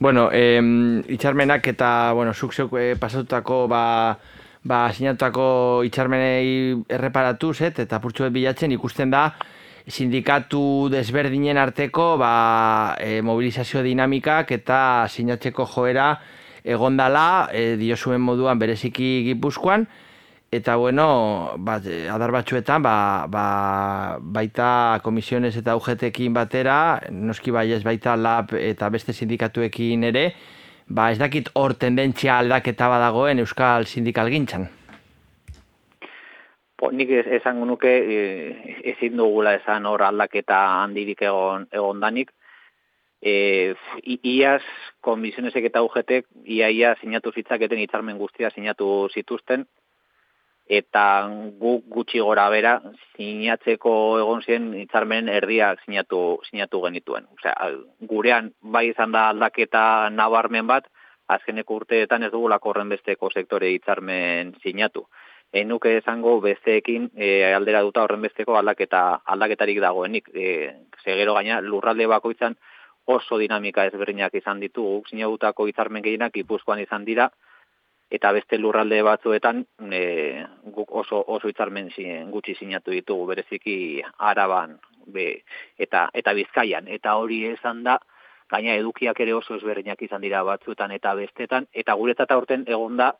Bueno, 0.00 0.30
em, 0.32 1.02
itxarmenak 1.10 1.66
eta, 1.66 2.12
bueno, 2.14 2.32
zuk 2.32 2.52
zeuk 2.54 2.74
eh, 2.78 2.94
pasatutako, 2.94 3.66
ba, 3.66 4.18
ba, 4.62 4.92
sinatutako 4.94 5.82
itxarmenei 5.88 6.76
erreparatuz, 6.86 7.56
et, 7.66 7.80
eta 7.82 7.98
purtsuet 7.98 8.30
bilatzen 8.30 8.70
ikusten 8.76 9.10
da, 9.10 9.32
sindikatu 9.90 10.86
desberdinen 10.92 11.58
arteko, 11.58 12.12
ba, 12.20 12.94
e, 13.02 13.18
mobilizazio 13.26 13.82
dinamikak 13.82 14.52
eta 14.54 14.80
sinatzeko 15.10 15.66
joera 15.66 16.12
egondala, 16.62 17.48
e, 17.50 17.74
diozuen 17.80 18.22
moduan 18.22 18.62
bereziki 18.62 19.24
gipuzkoan, 19.32 19.88
Eta 20.50 20.76
bueno, 20.76 21.52
bat, 21.58 21.84
eh, 21.84 22.08
adar 22.08 22.30
batzuetan, 22.32 22.82
ba, 22.82 23.26
ba, 23.28 24.16
baita 24.18 24.98
komisiones 25.04 25.52
eta 25.60 25.74
UGTekin 25.76 26.32
batera, 26.32 27.02
noski 27.12 27.52
baiez 27.52 27.82
baita 27.84 28.14
lab 28.16 28.54
eta 28.56 28.88
beste 28.88 29.12
sindikatuekin 29.12 30.06
ere, 30.08 30.22
ba 30.88 31.10
ez 31.12 31.18
dakit 31.20 31.50
hor 31.52 31.74
tendentzia 31.76 32.38
aldaketa 32.38 32.88
badagoen 32.88 33.42
Euskal 33.44 33.84
Sindikal 33.84 34.30
gintzan. 34.32 34.64
Po, 36.78 36.88
nik 36.96 37.10
ez, 37.10 37.26
esango 37.42 37.66
nuke 37.68 37.90
e, 37.90 38.22
ezin 38.94 39.18
dugula 39.20 39.52
esan 39.58 39.84
hor 39.84 40.00
aldaketa 40.06 40.62
handirik 40.84 41.26
egon, 41.28 41.66
egon 41.74 42.00
danik. 42.00 42.30
E, 43.20 43.74
i- 44.00 44.20
iaz, 44.38 44.62
komisionesek 45.04 45.68
eta 45.68 45.82
UGTek, 45.84 46.24
ia 46.46 46.70
ia 46.70 46.94
sinatu 47.02 47.34
zitzaketen 47.36 47.82
hitzarmen 47.82 48.16
guztia 48.16 48.48
sinatu 48.54 49.10
zituzten, 49.12 49.66
eta 50.68 51.02
guk 51.60 51.86
gutxi 51.88 52.20
gora 52.20 52.48
bera 52.52 52.74
sinatzeko 53.16 53.92
egon 54.20 54.42
ziren 54.44 54.68
hitzarmen 54.76 55.30
erdiak 55.32 55.80
sinatu 55.86 56.20
sinatu 56.50 56.82
genituen. 56.84 57.24
Osea, 57.38 57.54
gurean 58.10 58.52
bai 58.60 58.88
izan 58.90 59.12
da 59.16 59.28
aldaketa 59.32 60.10
nabarmen 60.12 60.68
bat, 60.68 60.90
azkeneko 61.28 61.80
urteetan 61.80 62.22
ez 62.22 62.30
dugulako 62.32 62.72
horren 62.72 62.92
besteko 62.92 63.30
sektore 63.32 63.72
hitzarmen 63.72 64.54
sinatu. 64.62 65.06
E, 65.52 65.64
nuke 65.64 65.94
esango 65.96 66.34
besteekin 66.44 67.08
e, 67.16 67.28
aldera 67.56 67.80
duta 67.82 68.02
horren 68.04 68.20
besteko 68.20 68.58
aldaketa 68.60 69.22
aldaketarik 69.24 69.80
dagoenik. 69.80 70.28
E, 70.34 70.48
segero 71.04 71.34
gaina 71.38 71.62
lurralde 71.64 72.06
bakoitzan 72.06 72.58
oso 73.08 73.38
dinamika 73.40 73.86
ezberdinak 73.88 74.34
izan 74.36 74.60
ditugu. 74.60 75.00
Sinatutako 75.08 75.66
hitzarmen 75.70 76.04
gehienak 76.04 76.34
Gipuzkoan 76.36 76.84
izan 76.84 77.08
dira, 77.08 77.30
eta 78.10 78.32
beste 78.32 78.58
lurralde 78.58 79.00
batzuetan 79.04 79.64
e, 79.92 80.44
guk 80.74 80.92
oso 81.02 81.20
oso 81.28 81.48
hitzarmen 81.48 81.90
gutxi 82.32 82.54
sinatu 82.54 82.90
ditugu 82.90 83.26
bereziki 83.26 84.02
Araban 84.18 84.78
be, 85.06 85.42
eta 85.78 86.08
eta 86.14 86.32
Bizkaian. 86.32 86.88
Eta 86.88 87.16
hori 87.16 87.44
esan 87.52 87.82
da 87.84 87.98
gaina 88.48 88.74
edukiak 88.80 89.20
ere 89.20 89.34
oso 89.34 89.56
ezberdinak 89.56 90.02
izan 90.02 90.22
dira 90.22 90.42
batzuetan 90.42 90.92
eta 90.92 91.14
bestetan. 91.14 91.68
Eta 91.72 91.94
guretzat 91.94 92.32
aurten 92.32 92.64
egonda 92.66 93.12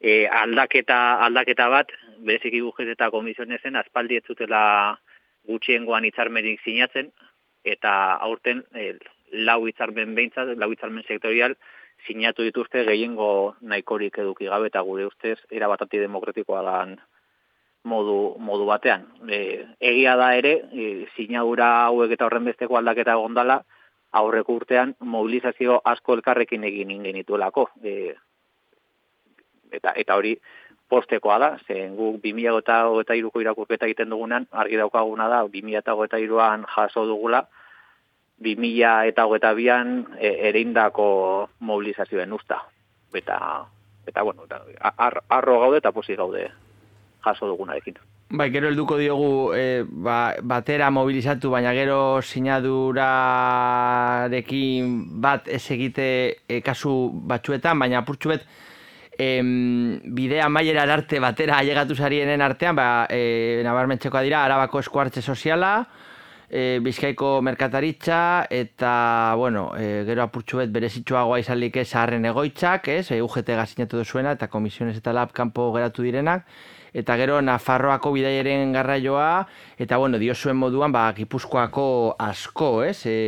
e, 0.00 0.26
aldaketa 0.28 1.24
aldaketa 1.26 1.68
bat 1.72 1.92
bereziki 2.18 2.60
gujet 2.60 2.92
eta 2.92 3.10
komisionesen 3.10 3.76
aspaldi 3.76 4.20
ez 4.20 4.26
zutela 4.26 4.62
gutxiengoan 5.48 6.04
hitzarmenik 6.04 6.60
sinatzen. 6.60 7.12
Eta 7.64 8.18
aurten 8.20 8.64
e, 8.74 8.92
lau 9.32 9.62
hitzarmen 9.66 10.14
behintzat, 10.14 10.52
lau 10.58 10.68
hitzarmen 10.72 11.08
sektorial 11.08 11.56
sinatu 12.06 12.42
dituzte 12.42 12.84
gehiengo 12.84 13.54
nahikorik 13.60 14.18
eduki 14.18 14.48
gabe 14.50 14.70
eta 14.70 14.82
gure 14.86 15.06
ustez 15.06 15.38
erabatati 15.50 16.00
demokratikoa 16.02 16.62
dan 16.66 16.96
modu, 17.84 18.36
modu 18.38 18.66
batean. 18.66 19.06
E, 19.28 19.66
egia 19.80 20.16
da 20.16 20.32
ere, 20.38 20.54
e, 20.72 21.06
sinadura 21.16 21.70
hauek 21.86 22.14
eta 22.16 22.26
horren 22.26 22.50
besteko 22.50 22.78
aldaketa 22.78 23.16
gondala, 23.20 23.62
aurreko 24.12 24.58
urtean 24.60 24.94
mobilizazio 25.00 25.80
asko 25.84 26.18
elkarrekin 26.18 26.64
egin 26.68 26.90
ingenituelako. 26.90 27.68
E, 27.82 28.14
eta, 29.72 29.94
eta 29.96 30.18
hori 30.18 30.36
postekoa 30.92 31.38
da, 31.40 31.50
zen 31.66 31.96
guk 31.96 32.20
2008ko 32.24 33.40
irakurketa 33.40 33.88
egiten 33.88 34.12
dugunan, 34.12 34.46
argi 34.52 34.76
daukaguna 34.80 35.28
da, 35.32 35.42
2008an 35.48 36.66
jaso 36.74 37.06
dugula, 37.08 37.46
2008an 38.44 40.06
e, 40.18 40.48
ereindako 40.48 41.48
mobilizazioen 41.60 42.32
usta. 42.32 42.62
Eta, 43.14 43.66
eta 44.06 44.22
bueno, 44.22 44.44
eta, 44.48 44.62
ar, 44.96 45.22
arro 45.28 45.60
gaude 45.60 45.78
eta 45.82 45.92
posi 45.92 46.16
gaude 46.16 46.50
jaso 47.24 47.46
dugunarekin. 47.46 47.94
Bai, 48.32 48.48
gero 48.48 48.68
helduko 48.70 48.96
diogu 48.96 49.52
e, 49.52 49.84
ba, 49.84 50.32
batera 50.40 50.88
mobilizatu, 50.90 51.50
baina 51.52 51.74
gero 51.76 52.22
sinadurarekin 52.24 55.20
bat 55.20 55.48
ez 55.52 55.70
egite 55.74 56.40
e, 56.48 56.62
kasu 56.64 57.12
batzuetan, 57.28 57.76
baina 57.78 57.98
apurtxuet 58.00 58.40
em, 59.18 60.00
bidea 60.16 60.48
maiera 60.48 60.86
arte 60.88 61.20
batera 61.20 61.58
ailegatu 61.58 61.94
zarienen 61.94 62.40
artean, 62.40 62.76
ba, 62.76 63.06
e, 63.10 63.60
nabarmentzekoa 63.64 64.22
dira, 64.24 64.44
arabako 64.46 64.80
eskuartze 64.80 65.22
soziala, 65.22 65.86
e, 66.52 66.78
bizkaiko 66.84 67.40
merkataritza, 67.40 68.46
eta, 68.52 69.34
bueno, 69.40 69.70
e, 69.78 70.04
gero 70.04 70.22
apurtxuet 70.26 70.70
berezitxoagoa 70.74 71.40
izalik 71.40 71.78
ez 71.80 71.88
harren 71.96 72.28
egoitzak, 72.28 72.90
ez, 72.92 73.06
e, 73.10 73.22
UGT 73.24 73.54
gazinatu 73.56 74.02
duzuena, 74.02 74.36
eta 74.36 74.50
komisiones 74.52 74.98
eta 75.00 75.16
lab 75.16 75.32
kanpo 75.32 75.70
geratu 75.72 76.04
direnak, 76.04 76.44
eta 76.92 77.16
gero 77.16 77.40
Nafarroako 77.40 78.12
bidaiaren 78.12 78.76
garraioa, 78.76 79.46
eta 79.80 79.96
bueno, 79.96 80.20
diozuen 80.20 80.60
moduan, 80.60 80.92
ba, 80.92 81.08
Gipuzkoako 81.16 81.88
asko, 82.20 82.72
ez? 82.84 82.98
E, 83.08 83.18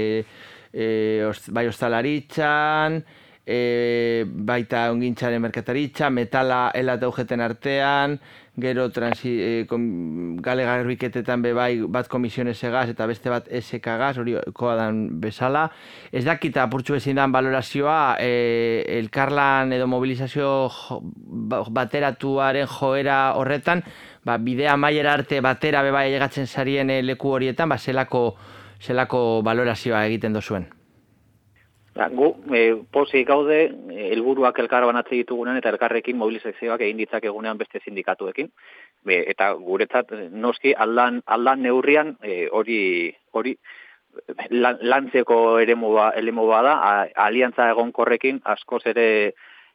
e, 0.70 0.87
ost, 1.24 1.48
bai 1.48 1.64
ostalaritzan, 1.72 3.00
e, 3.46 4.24
baita 4.28 4.90
ongintzaren 4.92 5.42
merkataritza, 5.42 6.10
metala 6.10 6.66
ela 6.76 7.00
eta 7.00 7.08
ugeten 7.08 7.40
artean, 7.44 8.18
gero 8.56 8.88
transi, 8.90 9.30
e, 9.42 9.66
kom, 9.66 10.36
gale 10.38 10.62
garbiketetan 10.62 11.42
be 11.42 11.52
bai 11.56 11.80
bat 11.90 12.06
komisiones 12.08 12.60
egaz 12.64 12.88
eta 12.92 13.06
beste 13.10 13.30
bat 13.32 13.48
SK 13.50 13.96
gaz, 13.98 14.18
hori 14.18 14.36
koadan 14.54 15.20
bezala. 15.20 15.64
Ez 16.12 16.24
dakita 16.24 16.62
apurtxu 16.62 16.94
ezin 16.94 17.18
dan 17.18 17.32
valorazioa, 17.34 18.16
e, 18.20 18.84
elkarlan 19.00 19.72
edo 19.74 19.88
mobilizazio 19.90 20.68
jo, 20.70 21.00
ba- 21.50 21.64
bateratuaren 21.66 22.70
joera 22.70 23.34
horretan, 23.34 23.82
ba, 24.24 24.38
bidea 24.38 24.76
maiera 24.76 25.12
arte 25.18 25.40
batera 25.40 25.82
be 25.82 25.90
bai 25.90 26.12
egatzen 26.14 26.46
sarien 26.46 26.90
e, 26.90 27.02
leku 27.02 27.34
horietan, 27.34 27.68
ba, 27.68 27.78
zelako, 27.78 28.36
zelako 28.80 29.42
valorazioa 29.42 30.06
egiten 30.06 30.32
dozuen. 30.32 30.70
Ba, 31.94 32.09
gu, 32.11 32.33
e, 32.50 32.61
pozik 32.90 33.28
gaude, 33.28 33.59
e, 33.70 34.09
helburuak 34.11 34.59
elkar 34.59 34.83
banatze 34.88 35.14
ditugunean 35.14 35.61
eta 35.61 35.70
elkarrekin 35.70 36.18
mobilizazioak 36.18 36.83
egin 36.83 36.98
ditzak 36.98 37.28
egunean 37.30 37.61
beste 37.61 37.78
sindikatuekin. 37.85 38.50
Be, 39.07 39.20
eta 39.30 39.52
guretzat 39.54 40.11
e, 40.11 40.26
noski 40.46 40.74
aldan, 40.74 41.20
aldan 41.37 41.62
neurrian 41.62 42.16
e, 42.22 42.48
hori 42.50 42.78
hori 43.30 43.54
lan, 44.50 44.83
lantzeko 44.83 45.38
eremu 45.62 45.92
ba, 45.94 46.09
eremu 46.18 46.48
bada, 46.50 46.74
aliantza 47.28 47.68
egonkorrekin 47.76 48.42
askoz 48.57 48.83
ere 48.90 49.07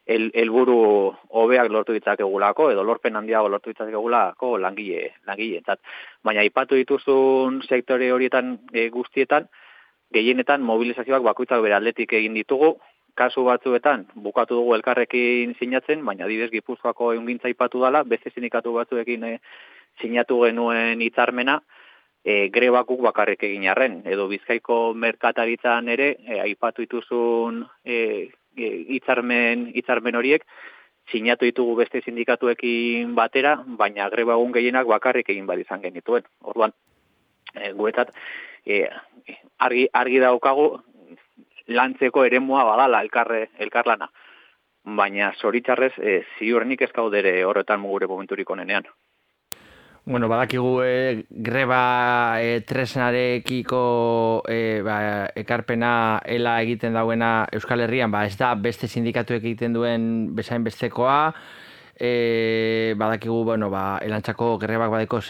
el, 0.04 0.28
helburu 0.34 0.76
hobeak 1.40 1.72
lortu 1.72 1.96
ditzakegulako 1.96 2.70
edo 2.74 2.84
lorpen 2.84 3.16
handiago 3.16 3.48
lortu 3.48 3.72
ditzakegulako 3.72 4.58
langile 4.58 5.14
langileentzat. 5.24 5.80
Baina 6.24 6.44
aipatu 6.44 6.76
dituzun 6.76 7.62
sektore 7.64 8.12
horietan 8.12 8.58
e, 8.72 8.88
guztietan 8.92 9.48
gehienetan 10.14 10.62
mobilizazioak 10.66 11.22
bakoitzak 11.22 11.62
bere 11.62 11.76
aldetik 11.78 12.12
egin 12.18 12.34
ditugu, 12.34 12.74
kasu 13.14 13.44
batzuetan 13.44 14.06
bukatu 14.14 14.56
dugu 14.60 14.74
elkarrekin 14.78 15.54
sinatzen, 15.58 16.04
baina 16.06 16.24
adibidez 16.24 16.50
Gipuzkoako 16.54 17.12
ehungintza 17.16 17.50
aipatu 17.50 17.82
dala, 17.82 18.02
beste 18.04 18.32
sindikatu 18.34 18.72
batzuekin 18.78 19.26
e, 19.28 19.34
sinatu 20.00 20.40
genuen 20.44 21.02
hitzarmena, 21.04 21.60
e, 22.24 22.48
grebakuk 22.54 23.02
bakarrik 23.04 23.42
egin 23.48 23.68
arren, 23.72 24.00
edo 24.08 24.28
Bizkaiko 24.30 24.80
merkataritzan 24.94 25.88
ere, 25.96 26.10
e, 26.26 26.40
aipatu 26.46 26.86
dituzun 26.86 27.64
e, 27.84 27.96
e, 28.56 28.68
hitzarmen 28.96 29.70
hitzarmen 29.74 30.18
horiek, 30.20 30.46
sinatu 31.10 31.48
ditugu 31.48 31.74
beste 31.80 32.02
sindikatuekin 32.04 33.16
batera, 33.16 33.56
baina 33.80 34.08
greba 34.12 34.36
egun 34.38 34.54
gehienak 34.54 34.86
bakarrik 34.86 35.32
egin 35.32 35.48
bat 35.48 35.58
izan 35.58 35.82
genituen. 35.82 36.26
Orduan, 36.46 36.74
e, 37.54 37.72
guretzat, 37.74 38.14
e, 38.66 38.86
argi, 39.58 39.86
argi 39.92 40.20
daukagu 40.22 40.70
lantzeko 41.70 42.24
eremua 42.24 42.64
badala 42.64 43.02
elkarre, 43.04 43.48
elkarlana. 43.58 44.10
Baina 44.84 45.32
zoritxarrez, 45.36 45.92
e, 45.98 46.20
ziurrenik 46.38 46.82
ez 46.82 46.92
gaudere 46.96 47.44
horretan 47.44 47.82
gure 47.84 48.08
momenturik 48.08 48.50
onenean. 48.50 48.88
Bueno, 50.10 50.28
badakigu 50.32 50.80
e, 50.82 51.24
greba 51.28 52.40
e, 52.40 52.62
tresnarekiko 52.66 54.42
e, 54.48 54.80
ba, 54.82 54.96
ekarpena 55.36 55.92
ela 56.24 56.56
egiten 56.64 56.96
dauena 56.96 57.44
Euskal 57.52 57.84
Herrian, 57.84 58.10
ba, 58.10 58.24
ez 58.26 58.38
da 58.40 58.54
beste 58.56 58.88
sindikatuek 58.88 59.44
egiten 59.44 59.76
duen 59.76 60.06
bezain 60.34 60.64
bestekoa, 60.64 61.34
e, 62.02 62.94
badakigu, 62.96 63.44
bueno, 63.44 63.68
ba, 63.70 63.98
elantzako 64.00 64.54
grebak 64.58 64.88
badeko 64.90 65.20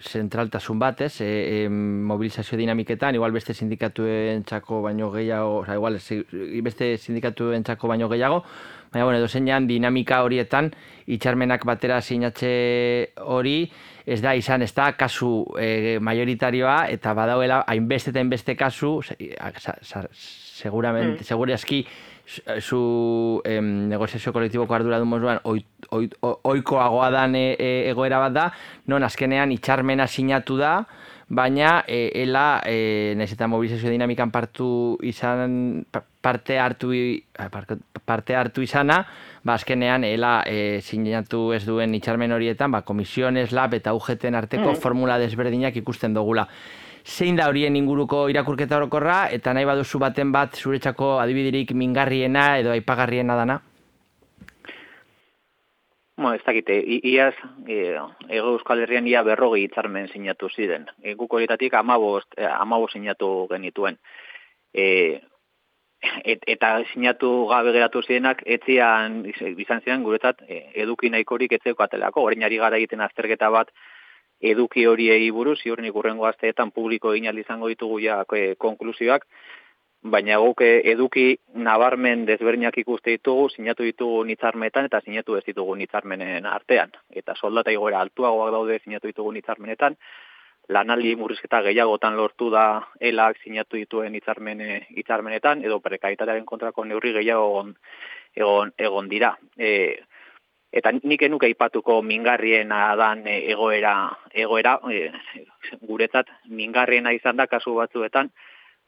zentraltasun 0.00 0.78
batez, 0.80 1.20
e, 1.20 1.64
e, 1.64 1.68
mobilizazio 1.68 2.56
dinamiketan, 2.58 3.14
igual 3.14 3.32
beste 3.36 3.52
sindikatuen 3.54 4.42
txako 4.48 4.80
baino 4.82 5.10
gehiago, 5.12 5.58
oza, 5.62 5.74
igual 5.76 6.00
si- 6.00 6.24
beste 6.64 6.96
sindikatuen 6.96 7.62
txako 7.64 7.88
baino 7.92 8.08
gehiago, 8.08 8.42
baina, 8.92 9.04
bueno, 9.04 9.20
dozenean 9.20 9.66
dinamika 9.68 10.22
horietan, 10.24 10.72
itxarmenak 11.06 11.64
batera 11.68 12.00
sinatze 12.00 13.10
hori, 13.20 13.70
ez 14.06 14.20
da 14.22 14.34
izan, 14.36 14.62
ez 14.62 14.72
da 14.74 14.92
kasu 14.96 15.44
e, 15.60 15.98
majoritarioa, 16.00 16.86
eta 16.92 17.12
badauela 17.16 17.62
hainbeste 17.68 18.10
eta 18.10 18.20
hainbeste 18.20 18.56
kasu, 18.56 19.02
se, 19.02 19.16
a- 19.40 19.52
sa- 19.60 19.76
sa- 19.82 20.08
seguramente, 20.12 21.20
Mm. 21.20 21.24
segurazki, 21.24 21.82
zu- 21.84 22.13
zu 22.60 23.42
em, 23.44 23.88
negoziazio 23.88 24.32
kolektiboko 24.32 24.74
arduradun 24.74 25.08
moduan 25.08 25.40
oi, 25.44 25.64
oi, 25.90 26.08
o- 26.20 26.38
oikoagoa 26.44 27.10
dan 27.10 27.34
e, 27.36 27.54
e, 27.58 27.90
egoera 27.90 28.18
bat 28.18 28.32
da, 28.32 28.46
non 28.88 29.04
azkenean 29.04 29.52
itxarmena 29.52 30.06
sinatu 30.08 30.56
da, 30.56 30.84
baina 31.28 31.82
e, 31.88 32.10
ela, 32.22 32.62
e, 32.66 33.14
nahiz 33.16 33.32
eta 33.32 33.46
mobilizazio 33.48 33.90
dinamikan 33.90 34.30
partu 34.30 34.96
izan, 35.02 35.84
pa- 35.90 36.04
parte 36.24 36.58
hartu, 36.58 36.92
park- 37.52 37.78
parte 38.04 38.36
hartu 38.36 38.62
izana, 38.64 39.02
ba, 39.44 39.54
azkenean 39.58 40.04
ela 40.04 40.42
e, 40.46 40.80
sinatu 40.80 41.52
ez 41.52 41.64
duen 41.66 41.94
itxarmen 41.94 42.32
horietan, 42.32 42.72
ba, 42.72 42.82
komisiones, 42.82 43.52
lab 43.52 43.74
eta 43.74 43.92
UGT 43.94 44.30
arteko 44.34 44.72
Mhm. 44.72 44.80
formula 44.80 45.18
desberdinak 45.18 45.76
ikusten 45.76 46.14
dugula 46.14 46.48
zein 47.04 47.36
da 47.36 47.48
horien 47.48 47.76
inguruko 47.76 48.28
irakurketa 48.32 48.76
orokorra 48.80 49.28
eta 49.30 49.52
nahi 49.52 49.64
baduzu 49.68 49.98
baten 50.00 50.32
bat 50.32 50.56
zuretzako 50.56 51.18
adibidirik 51.20 51.72
mingarriena 51.76 52.58
edo 52.58 52.70
aipagarriena 52.72 53.36
dana? 53.36 53.60
Bueno, 56.16 56.34
ez 56.34 56.44
dakite, 56.46 56.76
i- 56.78 57.00
iaz, 57.12 57.34
e, 57.66 57.96
ego 58.28 58.52
Euskal 58.54 58.78
Herrian 58.84 59.06
ia 59.10 59.22
berrogei 59.26 59.64
hitzarmen 59.64 60.06
sinatu 60.12 60.48
ziren. 60.48 60.86
E, 61.02 61.14
guk 61.18 61.32
horietatik 61.34 61.74
amabost, 61.74 62.38
amabost 62.38 62.94
sinatu 62.94 63.48
genituen. 63.50 63.98
E, 64.72 65.20
et, 66.22 66.44
eta 66.46 66.84
sinatu 66.92 67.32
gabe 67.50 67.72
geratu 67.74 68.02
zirenak, 68.06 68.44
etzian, 68.46 69.24
izan 69.26 69.82
ziren 69.82 70.04
guretzat, 70.06 70.44
eduki 70.46 71.10
nahikorik 71.10 71.52
etzeko 71.58 71.82
atelako. 71.82 72.22
Orain 72.30 72.44
ari 72.46 72.62
gara 72.62 72.78
egiten 72.78 73.00
azterketa 73.02 73.50
bat, 73.50 73.74
eduki 74.52 74.86
horiei 74.86 75.30
buruz, 75.30 75.58
ziurrenik 75.62 75.96
urrengo 75.96 76.26
asteetan 76.28 76.70
publiko 76.70 77.14
egin 77.14 77.38
izango 77.38 77.68
ditugu 77.68 78.00
ja 78.00 78.24
e, 78.36 78.54
konklusioak, 78.58 79.26
baina 80.04 80.36
guk 80.38 80.60
eh, 80.60 80.82
eduki 80.92 81.38
nabarmen 81.54 82.26
desberdinak 82.28 82.76
ikuste 82.78 83.16
ditugu, 83.16 83.48
sinatu 83.48 83.86
ditugu 83.88 84.24
nitzarmetan 84.28 84.90
eta 84.90 85.00
sinatu 85.00 85.36
ez 85.36 85.44
ditugu 85.46 85.74
nitzarmenen 85.80 86.46
artean. 86.46 86.92
Eta 87.10 87.34
soldata 87.34 87.72
igoera 87.72 88.00
altuagoak 88.04 88.52
daude 88.52 88.78
sinatu 88.84 89.08
ditugu 89.08 89.32
nitzarmenetan, 89.32 89.96
lanaldi 90.68 91.14
murrizketa 91.16 91.60
gehiagotan 91.66 92.16
lortu 92.16 92.50
da 92.50 92.82
elak 93.00 93.40
sinatu 93.44 93.76
dituen 93.76 94.14
hitzarmene 94.16 94.86
hitzarmenetan 94.96 95.64
edo 95.64 95.80
prekaitatearen 95.84 96.44
kontrako 96.48 96.84
neurri 96.84 97.12
gehiago 97.12 97.48
egon 97.50 97.74
egon, 98.34 98.72
egon 98.78 99.08
dira. 99.08 99.34
E, 99.56 100.00
eta 100.74 100.90
nik 100.96 101.22
enuke 101.22 101.46
aipatuko 101.46 102.00
mingarriena 102.02 102.96
dan 102.98 103.22
e, 103.30 103.36
egoera 103.52 103.94
egoera 104.34 104.74
e, 104.90 105.06
guretzat 105.86 106.32
mingarriena 106.50 107.12
izan 107.14 107.38
da 107.38 107.46
kasu 107.46 107.76
batzuetan 107.78 108.32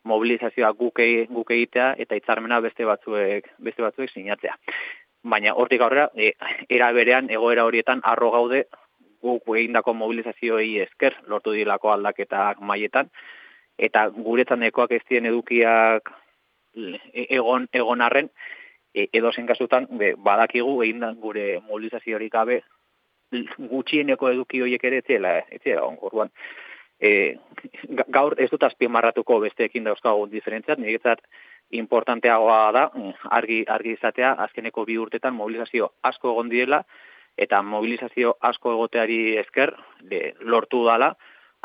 mobilizazioa 0.07 0.73
guk, 0.79 0.99
e- 1.03 1.27
guk 1.31 1.51
egitea 1.55 1.93
eta 2.03 2.19
hitzarmena 2.19 2.59
beste 2.65 2.87
batzuek 2.87 3.49
beste 3.59 3.83
batzuek 3.83 4.11
sinatzea. 4.11 4.57
Baina 5.27 5.55
hortik 5.55 5.83
aurrera 5.83 6.11
e, 6.15 6.33
era 6.69 6.91
berean 6.97 7.31
egoera 7.31 7.67
horietan 7.67 8.03
arro 8.05 8.33
gaude 8.35 8.67
guk 9.23 9.55
egindako 9.55 9.95
mobilizazioei 9.95 10.77
esker 10.83 11.17
lortu 11.31 11.55
dilako 11.55 11.95
aldaketak 11.95 12.61
mailetan 12.61 13.11
eta 13.79 14.09
guretzan 14.11 14.63
ekoak 14.67 14.99
ez 14.99 15.03
dien 15.09 15.27
edukiak 15.31 16.11
e- 16.75 17.31
egon 17.39 17.71
egon 17.73 18.03
arren 18.03 18.31
e, 18.97 19.09
edozen 19.13 19.47
kasutan 19.47 19.87
be, 20.01 20.15
badakigu 20.17 20.81
egindan 20.87 21.21
gure 21.21 21.61
mobilizaziorik 21.69 22.33
gabe 22.33 22.63
gutxieneko 23.73 24.31
eduki 24.33 24.63
horiek 24.63 24.85
ere 24.89 25.03
etzela, 25.03 25.35
etzela 25.51 25.85
on, 25.85 25.99
orduan. 26.09 26.31
E, 26.97 27.11
ga- 27.99 28.07
gaur 28.19 28.39
ez 28.41 28.49
dut 28.51 28.63
azpimarratuko 28.65 29.41
besteekin 29.43 29.85
dauzkagun 29.85 30.31
diferentziat, 30.33 30.81
niretzat 30.81 31.21
importanteagoa 31.77 32.61
da 32.73 32.87
mm, 32.95 33.13
argi 33.37 33.65
argi 33.69 33.97
izatea 33.99 34.33
azkeneko 34.47 34.87
bi 34.89 34.97
urtetan 35.03 35.35
mobilizazio 35.35 35.91
asko 36.03 36.33
egon 36.33 36.49
diela 36.53 36.83
eta 37.37 37.61
mobilizazio 37.63 38.37
asko 38.41 38.73
egoteari 38.73 39.19
esker 39.43 39.75
de, 40.01 40.33
lortu 40.41 40.85
dala 40.87 41.11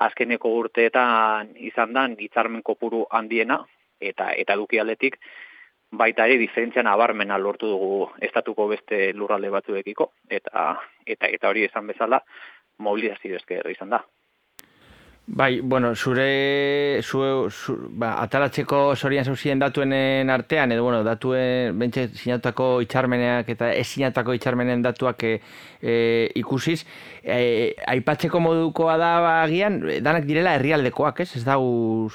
azkeneko 0.01 0.49
urteetan 0.57 1.53
izan 1.69 1.93
dan 1.93 2.17
hitzarmen 2.19 2.63
kopuru 2.65 3.05
handiena 3.11 3.61
eta 4.01 4.31
eta 4.33 4.57
eduki 4.57 4.81
aldetik 4.81 5.19
baita 5.91 6.25
ere 6.25 6.37
diferentzia 6.39 6.83
nabarmena 6.87 7.37
lortu 7.37 7.67
dugu 7.67 8.09
estatuko 8.27 8.67
beste 8.71 9.11
lurralde 9.13 9.51
batzuekiko 9.51 10.11
eta 10.39 10.65
eta 11.05 11.27
eta 11.27 11.49
hori 11.49 11.65
esan 11.67 11.87
bezala 11.87 12.21
mobilizazio 12.79 13.35
esker 13.35 13.69
izan 13.71 13.89
da. 13.89 14.01
Bai, 15.27 15.61
bueno, 15.61 15.95
zure, 15.95 16.99
zu, 17.03 17.47
zu, 17.49 17.75
ba, 17.95 18.17
atalatzeko 18.23 18.95
zorian 18.97 19.23
zauzien 19.23 19.59
datuenen 19.61 20.29
artean, 20.33 20.73
edo, 20.73 20.83
bueno, 20.83 21.03
datuen, 21.07 21.77
bentsa 21.79 22.07
sinatutako 22.09 22.81
itxarmeneak 22.83 23.51
eta 23.53 23.69
ez 23.71 23.85
sinatutako 23.93 24.33
itxarmenen 24.35 24.81
datuak 24.83 25.23
e, 25.23 25.37
ikusiz, 26.41 26.81
e, 27.23 27.77
aipatzeko 27.93 28.41
modukoa 28.43 28.97
da, 28.99 29.13
ba, 29.23 29.31
agian, 29.45 29.79
danak 30.03 30.27
direla 30.27 30.57
herrialdekoak, 30.57 31.23
ez? 31.23 31.29
Ez 31.39 31.45
da, 31.47 31.55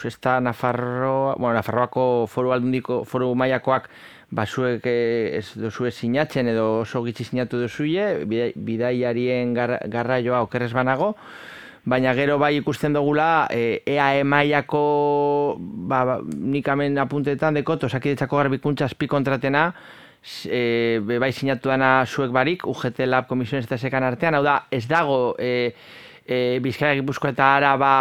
ez 0.04 0.16
da 0.20 0.36
Nafarroa, 0.44 1.38
bueno, 1.38 1.54
Nafarroako 1.56 2.26
foru 2.28 2.52
aldundiko, 2.52 3.04
foru 3.08 3.32
mailakoak, 3.38 3.88
ba, 4.28 4.44
zuek 4.44 4.84
eh, 4.90 5.38
ez 5.38 5.54
duzue 5.56 5.94
sinatzen 5.94 6.50
edo 6.52 6.80
oso 6.82 7.04
gitxi 7.06 7.30
sinatu 7.30 7.62
bidai- 7.64 8.52
bidaiarien 8.56 9.54
gar, 9.54 9.78
garraioa 9.88 10.42
okerrez 10.42 10.72
banago, 10.74 11.14
baina 11.86 12.12
gero 12.18 12.38
bai 12.38 12.56
ikusten 12.58 12.96
dugula 12.96 13.46
e, 13.50 13.82
EAE 13.86 14.24
mailako 14.26 14.82
ba, 15.58 16.02
ba, 16.04 16.16
nik 16.26 16.66
hemen 16.66 16.98
apuntetan 16.98 17.54
dekot, 17.54 17.86
osakidetzako 17.86 18.42
garbikuntza 18.42 18.88
azpi 18.90 19.06
kontratena, 19.06 19.68
e, 20.50 20.98
be 21.06 21.20
bai 21.22 21.30
sinatu 21.32 21.70
dana 21.70 22.04
zuek 22.06 22.34
barik, 22.34 22.66
UGT 22.66 23.06
Lab 23.06 23.30
Komisiones 23.30 23.68
eta 23.68 23.78
Sekan 23.78 24.04
artean, 24.04 24.34
hau 24.34 24.42
da, 24.42 24.58
ez 24.70 24.84
dago 24.90 25.36
e, 25.38 25.72
e, 26.26 26.58
Bizkaia 26.62 26.98
Gipuzkoa 26.98 27.30
eta 27.36 27.54
Araba 27.56 27.92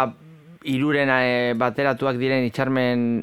iruren 0.66 1.12
e, 1.14 1.54
bateratuak 1.54 2.18
diren 2.18 2.46
itxarmen 2.50 3.22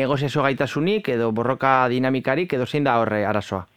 negoziazio 0.00 0.42
gaitasunik 0.42 1.14
edo 1.14 1.30
borroka 1.30 1.84
dinamikarik 1.90 2.58
edo 2.58 2.66
zein 2.66 2.84
da 2.86 2.98
horre 2.98 3.22
arazoa? 3.26 3.68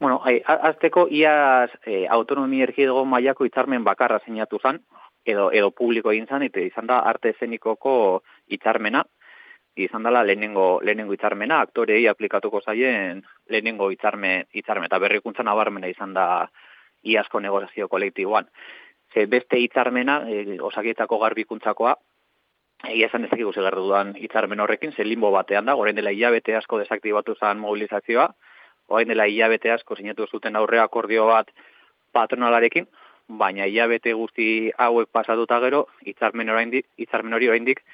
Bueno, 0.00 0.20
ai, 0.24 0.40
a- 0.46 0.60
azteko 0.70 1.06
iaz 1.12 1.70
e, 1.84 2.06
autonomia 2.08 2.64
erkidego 2.64 3.04
mailako 3.04 3.44
hitzarmen 3.44 3.84
bakarra 3.84 4.18
sinatu 4.24 4.58
zan, 4.62 4.80
edo, 5.28 5.50
edo 5.52 5.70
publiko 5.76 6.12
egin 6.14 6.26
zan, 6.26 6.42
eta 6.42 6.60
izan 6.64 6.86
da 6.88 7.00
arte 7.10 7.34
eszenikoko 7.34 8.22
hitzarmena, 8.48 9.04
izan 9.76 10.02
dela 10.02 10.22
lehenengo, 10.24 10.80
lehenengo 10.82 11.12
hitzarmena, 11.12 11.60
aktorei 11.60 12.06
aplikatuko 12.08 12.62
zaien 12.64 13.22
lehenengo 13.52 13.90
hitzarmen, 13.92 14.46
hitzarmen, 14.56 14.88
eta 14.88 14.98
berrikuntza 14.98 15.44
nabarmena 15.44 15.88
izan 15.92 16.14
da 16.16 16.26
iazko 17.04 17.40
negozazio 17.40 17.88
kolektiboan. 17.88 18.48
Ze 19.12 19.26
beste 19.26 19.58
hitzarmena, 19.60 20.22
e, 20.30 20.56
osakietako 20.64 21.18
garbikuntzakoa, 21.18 21.94
egia 22.88 23.10
esan 23.12 23.24
ez 23.26 23.30
dakigu 23.30 23.52
zegar 23.52 23.76
dudan 23.76 24.14
hitzarmen 24.16 24.60
horrekin, 24.64 24.92
ze 24.96 25.04
limbo 25.04 25.30
batean 25.30 25.66
da, 25.68 25.76
orain 25.76 25.96
dela 25.96 26.10
hilabete 26.16 26.56
asko 26.56 26.78
desaktibatu 26.80 27.36
zan 27.36 27.60
mobilizazioa, 27.60 28.30
orain 28.90 29.08
dela 29.08 29.26
hilabete 29.30 29.70
asko 29.72 29.96
sinatu 29.96 30.26
zuten 30.26 30.56
aurre 30.56 30.80
akordio 30.82 31.26
bat 31.30 31.50
patronalarekin, 32.12 32.86
baina 33.40 33.66
hilabete 33.70 34.12
guzti 34.18 34.46
hauek 34.78 35.08
pasatuta 35.12 35.60
gero, 35.62 35.86
hitzarmen 36.06 36.50
oraindik, 36.50 36.86
hitzarmen 36.98 37.34
hori 37.38 37.48
oraindik 37.48 37.84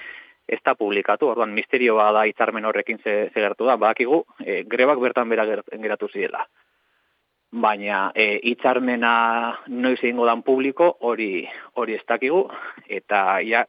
ez 0.49 0.61
da 0.65 0.75
publikatu, 0.79 1.29
orduan 1.33 1.55
misterio 1.55 1.97
da 1.99 2.23
hitzarmen 2.27 2.65
horrekin 2.65 2.99
ze, 3.03 3.31
ze 3.35 3.41
gertu 3.41 3.67
da, 3.67 3.77
badakigu, 3.77 4.23
e, 4.45 4.63
grebak 4.65 5.01
bertan 5.03 5.29
bera 5.29 5.45
ger- 5.45 5.65
geratu 5.83 6.09
zirela. 6.13 6.47
Baina 7.51 8.11
e, 8.15 8.39
hitzarmena 8.51 9.13
noiz 9.67 9.99
egingo 10.03 10.27
dan 10.27 10.43
publiko, 10.47 10.97
hori 11.01 11.49
hori 11.75 11.95
ez 11.99 12.05
dakigu, 12.07 12.45
eta 12.89 13.41
ja, 13.43 13.65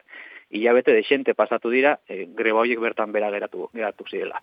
hilabete 0.49 0.93
desente 0.93 1.33
pasatu 1.35 1.69
dira, 1.69 1.99
e, 2.07 2.27
greba 2.35 2.61
horiek 2.61 2.79
bertan 2.79 3.11
bera 3.11 3.29
geratu, 3.31 3.69
geratu 3.73 4.05
zirela. 4.09 4.41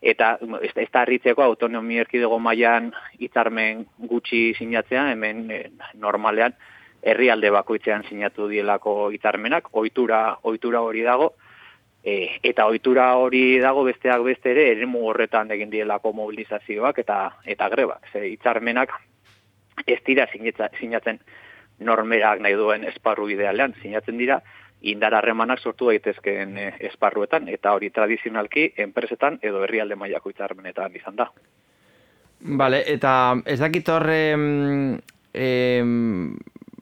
Eta 0.00 0.38
ez, 0.62 0.72
ez 0.76 0.88
da 0.92 1.04
autonomia 1.44 2.02
erkidego 2.02 2.38
mailan 2.38 2.92
hitzarmen 3.18 3.86
gutxi 3.98 4.54
sinatzea, 4.54 5.10
hemen 5.12 5.50
e, 5.50 5.70
normalean 5.94 6.54
herrialde 7.02 7.50
bakoitzean 7.50 8.04
sinatu 8.08 8.48
dielako 8.48 9.10
hitzarmenak, 9.10 9.68
ohitura 9.72 10.38
ohitura 10.42 10.80
hori 10.80 11.02
dago, 11.02 11.34
e, 12.04 12.38
eta 12.42 12.66
ohitura 12.66 13.14
hori 13.16 13.58
dago 13.58 13.84
besteak 13.84 14.22
beste 14.22 14.52
ere 14.52 14.70
eremu 14.72 15.06
horretan 15.08 15.50
egin 15.50 15.70
dielako 15.70 16.12
mobilizazioak 16.12 16.98
eta 16.98 17.20
eta 17.44 17.68
grebak. 17.68 18.06
Ze 18.12 18.26
hitzarmenak 18.28 18.92
ez 19.86 20.00
dira 20.06 20.26
sinatzen 20.78 21.20
normerak 21.78 22.40
nahi 22.40 22.54
duen 22.54 22.84
esparru 22.84 23.28
idealean, 23.32 23.74
sinatzen 23.82 24.18
dira 24.18 24.42
indar 24.80 25.14
harremanak 25.14 25.60
sortu 25.60 25.90
daitezkeen 25.90 26.56
eh, 26.58 26.74
esparruetan 26.90 27.48
eta 27.52 27.74
hori 27.76 27.90
tradizionalki 27.90 28.72
enpresetan 28.84 29.38
edo 29.42 29.64
herrialde 29.64 29.96
mailako 29.96 30.32
hitzarmenetan 30.32 30.96
izan 30.96 31.16
da. 31.16 31.30
Vale, 32.40 32.84
eta 32.88 33.12
ez 33.44 33.58
dakit 33.60 33.88
horre 33.92 34.20
em, 34.32 34.46
em, 35.34 36.38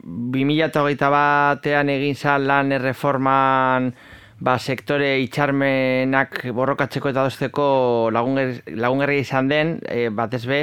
2008 0.07 1.11
batean 1.11 1.91
egin 1.91 2.15
zan 2.15 2.47
lan 2.47 2.71
erreforman 2.73 3.91
ba, 4.39 4.55
sektore 4.59 5.17
itxarmenak 5.25 6.45
borrokatzeko 6.55 7.11
eta 7.11 7.27
dozteko 7.27 7.67
lagunger, 8.15 8.61
lagungerri 8.71 9.19
izan 9.25 9.51
den, 9.51 9.79
e, 9.91 10.09
batez 10.15 10.45
be, 10.47 10.63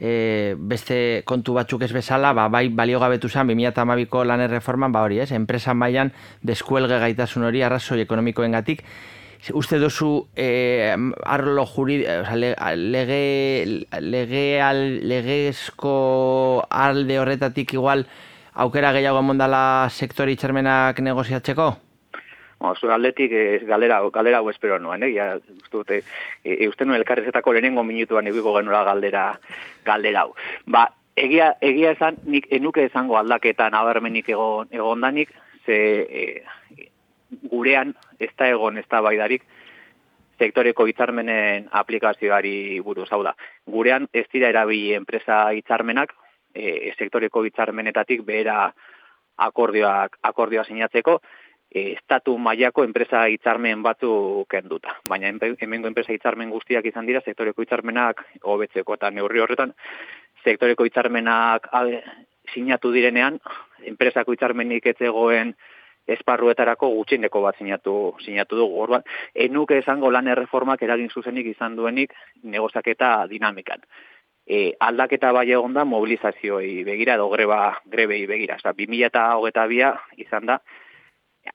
e, 0.00 0.56
beste 0.58 1.22
kontu 1.28 1.54
batzuk 1.54 1.82
ez 1.84 1.92
bezala, 1.92 2.32
ba, 2.32 2.48
bai 2.48 2.68
baliogabetu 2.68 3.28
zen 3.28 3.46
2012ko 3.48 4.24
lan 4.24 4.40
erreforman, 4.40 4.92
ba 4.92 5.02
hori 5.04 5.20
ez, 5.20 5.30
enpresa 5.32 5.74
mailan 5.74 6.12
deskuelge 6.42 6.98
gaitasun 6.98 7.44
hori 7.44 7.62
arrazoi 7.62 8.00
ekonomikoengatik, 8.00 8.82
uste 9.54 9.78
duzu 9.80 10.26
eh, 10.36 10.96
arlo 11.24 11.66
juri, 11.66 12.02
o 12.04 12.24
sea, 12.24 12.36
le- 12.36 12.56
lege, 12.76 13.86
lege 14.00 14.60
al, 14.60 14.82
legezko 15.08 16.66
alde 16.68 17.18
horretatik 17.20 17.72
igual 17.74 18.06
aukera 18.54 18.92
gehiago 18.92 19.20
emondala 19.20 19.88
sektore 19.90 20.32
itxarmenak 20.32 21.00
negoziatzeko? 21.00 21.89
Bueno, 22.60 22.76
zure 22.76 22.92
aldetik 22.92 23.32
ez 23.32 23.62
galera, 23.64 24.02
galera 24.12 24.38
hau 24.38 24.50
espero 24.50 24.78
nuen, 24.78 25.02
eh? 25.02 25.14
Ja, 25.14 25.38
uste 25.72 25.96
e, 25.96 26.02
e, 26.44 26.68
uste 26.68 26.84
nuen 26.84 26.98
elkarrezetako 27.00 27.54
lehenengo 27.56 27.84
minutuan 27.88 28.28
egiko 28.28 28.52
genuela 28.58 28.82
galdera, 28.84 29.22
galdera 29.86 30.26
hau. 30.26 30.34
Ba, 30.66 30.82
egia, 31.16 31.54
egia 31.64 31.94
esan, 31.96 32.20
nik 32.28 32.50
enuke 32.52 32.84
esango 32.84 33.16
aldaketa 33.16 33.70
nabarmenik 33.72 34.28
egon, 34.28 34.68
egondanik, 34.76 35.32
ze 35.64 35.80
e, 36.04 36.26
gurean 37.48 37.96
ez 38.20 38.30
da 38.36 38.52
egon 38.52 38.76
ez 38.76 38.84
da 38.92 39.00
baidarik, 39.08 39.48
sektoreko 40.36 40.84
hitzarmenen 40.84 41.72
aplikazioari 41.72 42.54
buruz, 42.84 43.08
hau 43.08 43.22
da. 43.24 43.32
Gurean 43.64 44.04
ez 44.12 44.26
dira 44.32 44.52
erabili 44.52 44.92
enpresa 45.00 45.46
hitzarmenak, 45.56 46.12
e, 46.52 46.92
sektoreko 46.98 47.48
hitzarmenetatik 47.48 48.20
behera 48.20 48.66
akordioak, 49.48 50.20
akordioa 50.28 50.68
sinatzeko, 50.68 51.22
e, 51.24 51.39
estatu 51.70 52.36
mailako 52.38 52.84
enpresa 52.84 53.26
hitzarmen 53.30 53.82
batzu 53.82 54.44
kenduta. 54.50 54.96
Baina 55.06 55.30
hemengo 55.30 55.88
enpresa 55.88 56.12
hitzarmen 56.12 56.50
guztiak 56.50 56.86
izan 56.86 57.06
dira 57.06 57.20
sektoreko 57.20 57.62
hitzarmenak 57.62 58.24
hobetzeko 58.42 58.94
eta 58.94 59.10
neurri 59.10 59.40
horretan 59.40 59.74
sektoreko 60.44 60.84
hitzarmenak 60.84 61.68
sinatu 62.52 62.90
direnean 62.92 63.38
enpresako 63.86 64.34
hitzarmenik 64.34 64.86
ez 64.86 64.96
zegoen 64.98 65.54
esparruetarako 66.10 66.88
gutxieneko 66.96 67.42
bat 67.44 67.58
sinatu 67.58 68.14
sinatu 68.24 68.56
dugu. 68.56 68.80
Orduan, 68.82 69.04
enuke 69.34 69.78
esango 69.78 70.10
lan 70.10 70.28
erreformak 70.28 70.82
eragin 70.82 71.10
zuzenik 71.10 71.46
izan 71.52 71.76
duenik 71.76 72.14
negoziaketa 72.42 73.28
dinamikan. 73.30 73.84
E, 74.50 74.72
aldaketa 74.80 75.30
bai 75.32 75.46
egon 75.52 75.76
da 75.76 75.84
mobilizazioei 75.84 76.82
begira 76.84 77.14
edo 77.14 77.28
greba 77.30 77.76
grebei 77.86 78.24
begira. 78.26 78.56
Osa, 78.58 78.72
2022 78.74 79.92
izan 80.24 80.48
da 80.50 80.58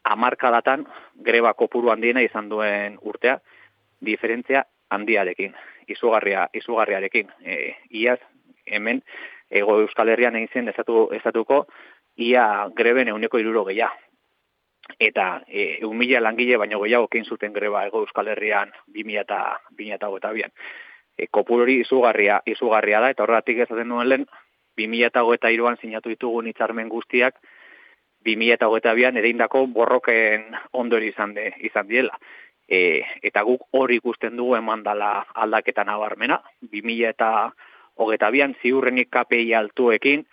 hamarkadatan 0.04 0.86
greba 1.16 1.54
kopuru 1.54 1.92
handiena 1.94 2.22
izan 2.22 2.50
duen 2.50 2.98
urtea, 3.02 3.40
diferentzia 4.06 4.66
handiarekin, 4.90 5.54
izugarria, 5.88 6.48
izugarriarekin. 6.54 7.30
E, 7.42 7.76
iaz, 7.90 8.20
hemen, 8.66 9.02
ego 9.50 9.80
Euskal 9.82 10.10
Herrian 10.10 10.36
egin 10.36 10.50
zen 10.54 10.74
estatu, 10.74 11.10
estatuko 11.14 11.66
ia 12.18 12.68
greben 12.76 13.10
euneko 13.14 13.40
iruro 13.42 13.66
gehiago. 13.66 14.02
Eta 15.02 15.42
e, 15.48 15.80
eun 15.82 15.98
mila 15.98 16.22
langile 16.22 16.58
baino 16.62 16.80
gehiago 16.84 17.08
kein 17.10 17.26
zuten 17.26 17.54
greba 17.54 17.86
ego 17.88 18.04
Euskal 18.06 18.28
Herrian 18.34 18.74
2000 18.88 19.22
eta 19.26 19.60
2008 19.78 20.52
E, 21.18 21.28
kopuru 21.32 21.64
hori 21.64 21.78
izugarria, 21.80 22.42
izugarria 22.46 23.00
da, 23.00 23.10
eta 23.14 23.24
horregatik 23.24 23.62
ezaten 23.64 23.88
nuen 23.88 24.10
lehen, 24.10 24.26
2008an 24.76 25.78
sinatu 25.80 26.12
ditugun 26.12 26.50
hitzarmen 26.50 26.90
guztiak, 26.92 27.38
2008an 28.26 29.18
ereindako 29.22 29.68
borroken 29.68 30.56
ondori 30.74 31.08
izan, 31.14 31.34
de, 31.34 31.52
izan 31.60 31.88
diela. 31.88 32.18
E, 32.68 33.02
eta 33.22 33.44
guk 33.46 33.68
hori 33.78 34.00
ikusten 34.02 34.36
dugu 34.38 34.56
eman 34.58 34.84
dala 34.84 35.26
aldaketa 35.34 35.84
nabarmena, 35.86 36.42
2008an 36.74 38.56
ziurrenik 38.62 39.12
KPI 39.14 39.54
altuekin, 39.54 40.26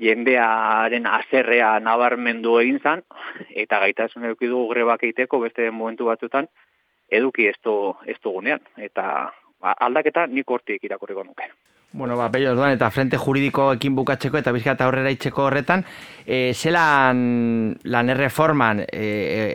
jendearen 0.00 1.06
azerrea 1.06 1.78
nabarmendu 1.82 2.58
egin 2.60 2.78
zan, 2.82 3.02
eta 3.50 3.80
gaitasun 3.82 4.24
eduki 4.28 4.46
dugu 4.46 4.70
grebak 4.74 5.02
egiteko 5.02 5.40
beste 5.42 5.70
momentu 5.70 6.06
batzutan, 6.06 6.46
eduki 7.10 7.48
ez, 7.50 7.56
du, 7.64 7.94
ez 8.06 8.16
dugunean. 8.22 8.62
Eta 8.78 9.32
ba, 9.60 9.74
aldaketa 9.86 10.26
nik 10.30 10.50
hortik 10.50 10.84
irakurriko 10.86 11.24
nuke. 11.26 11.50
Bueno, 12.00 12.16
ba, 12.16 12.30
bello, 12.30 12.54
duan, 12.54 12.70
eta 12.72 12.88
frente 12.88 13.18
juridikoekin 13.20 13.92
bukatzeko 13.92 14.38
eta 14.40 14.54
bizkata 14.56 14.86
aurrera 14.86 15.10
itxeko 15.12 15.42
horretan, 15.44 15.82
e, 16.24 16.54
zelan 16.56 17.74
lan 17.92 18.12
erreforman 18.14 18.80
e, 18.86 19.02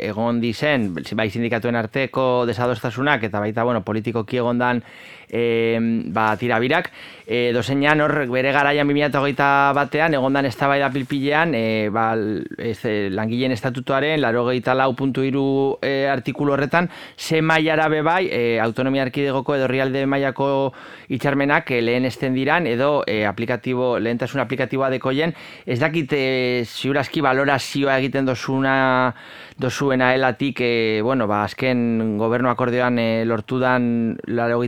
egon 0.05 0.37
dizen, 0.43 0.91
bai 0.93 1.25
sindikatuen 1.31 1.79
arteko 1.79 2.45
desadostasunak 2.45 3.25
eta 3.25 3.41
baita, 3.41 3.65
bueno, 3.65 3.81
politikoki 3.81 4.37
egon 4.43 4.61
dan 4.61 4.83
e, 5.29 5.77
ba, 6.13 6.35
tirabirak, 6.37 6.91
e, 7.25 7.51
dozenean 7.53 8.01
hor 8.01 8.13
bere 8.29 8.51
garaian 8.53 8.87
2008 8.87 9.73
batean, 9.75 10.13
egondan 10.13 10.45
ez 10.45 10.55
da 10.57 10.89
pilpilean, 10.91 11.53
e, 11.55 11.89
ba, 11.89 12.15
ez, 12.57 12.79
e, 12.85 13.09
langileen 13.09 13.51
estatutuaren, 13.51 14.21
laro 14.21 14.45
gehieta 14.47 14.73
lau 14.73 14.93
puntu 14.95 15.23
iru 15.23 15.77
e, 15.81 16.07
artikulu 16.07 16.53
horretan, 16.53 16.89
ze 17.17 17.41
maiara 17.41 17.87
bebai, 17.89 18.27
e, 18.31 18.59
autonomia 18.59 19.03
arkidegoko 19.03 19.55
edo 19.55 19.67
rialde 19.67 20.05
mailako 20.05 20.73
itxarmenak 21.09 21.71
e, 21.71 21.81
lehen 21.81 22.05
esten 22.05 22.33
diran, 22.33 22.67
edo 22.67 23.03
e, 23.07 23.25
aplikatibo, 23.25 23.97
lehentasun 23.99 24.41
aplikatiboa 24.41 24.89
dekoien, 24.89 25.33
ez 25.65 25.79
dakit 25.79 26.13
e, 26.13 26.63
ziurazki 26.65 27.21
valorazioa 27.21 27.97
egiten 27.99 28.25
dozuna 28.25 29.13
dozuena 29.57 30.13
elatik, 30.13 30.59
e, 30.61 31.01
bueno, 31.01 31.27
ba, 31.27 31.43
azken 31.43 32.17
gobernu 32.19 32.49
akordioan 32.49 32.99
e, 32.99 33.25
lortudan 33.25 34.17
laro 34.27 34.61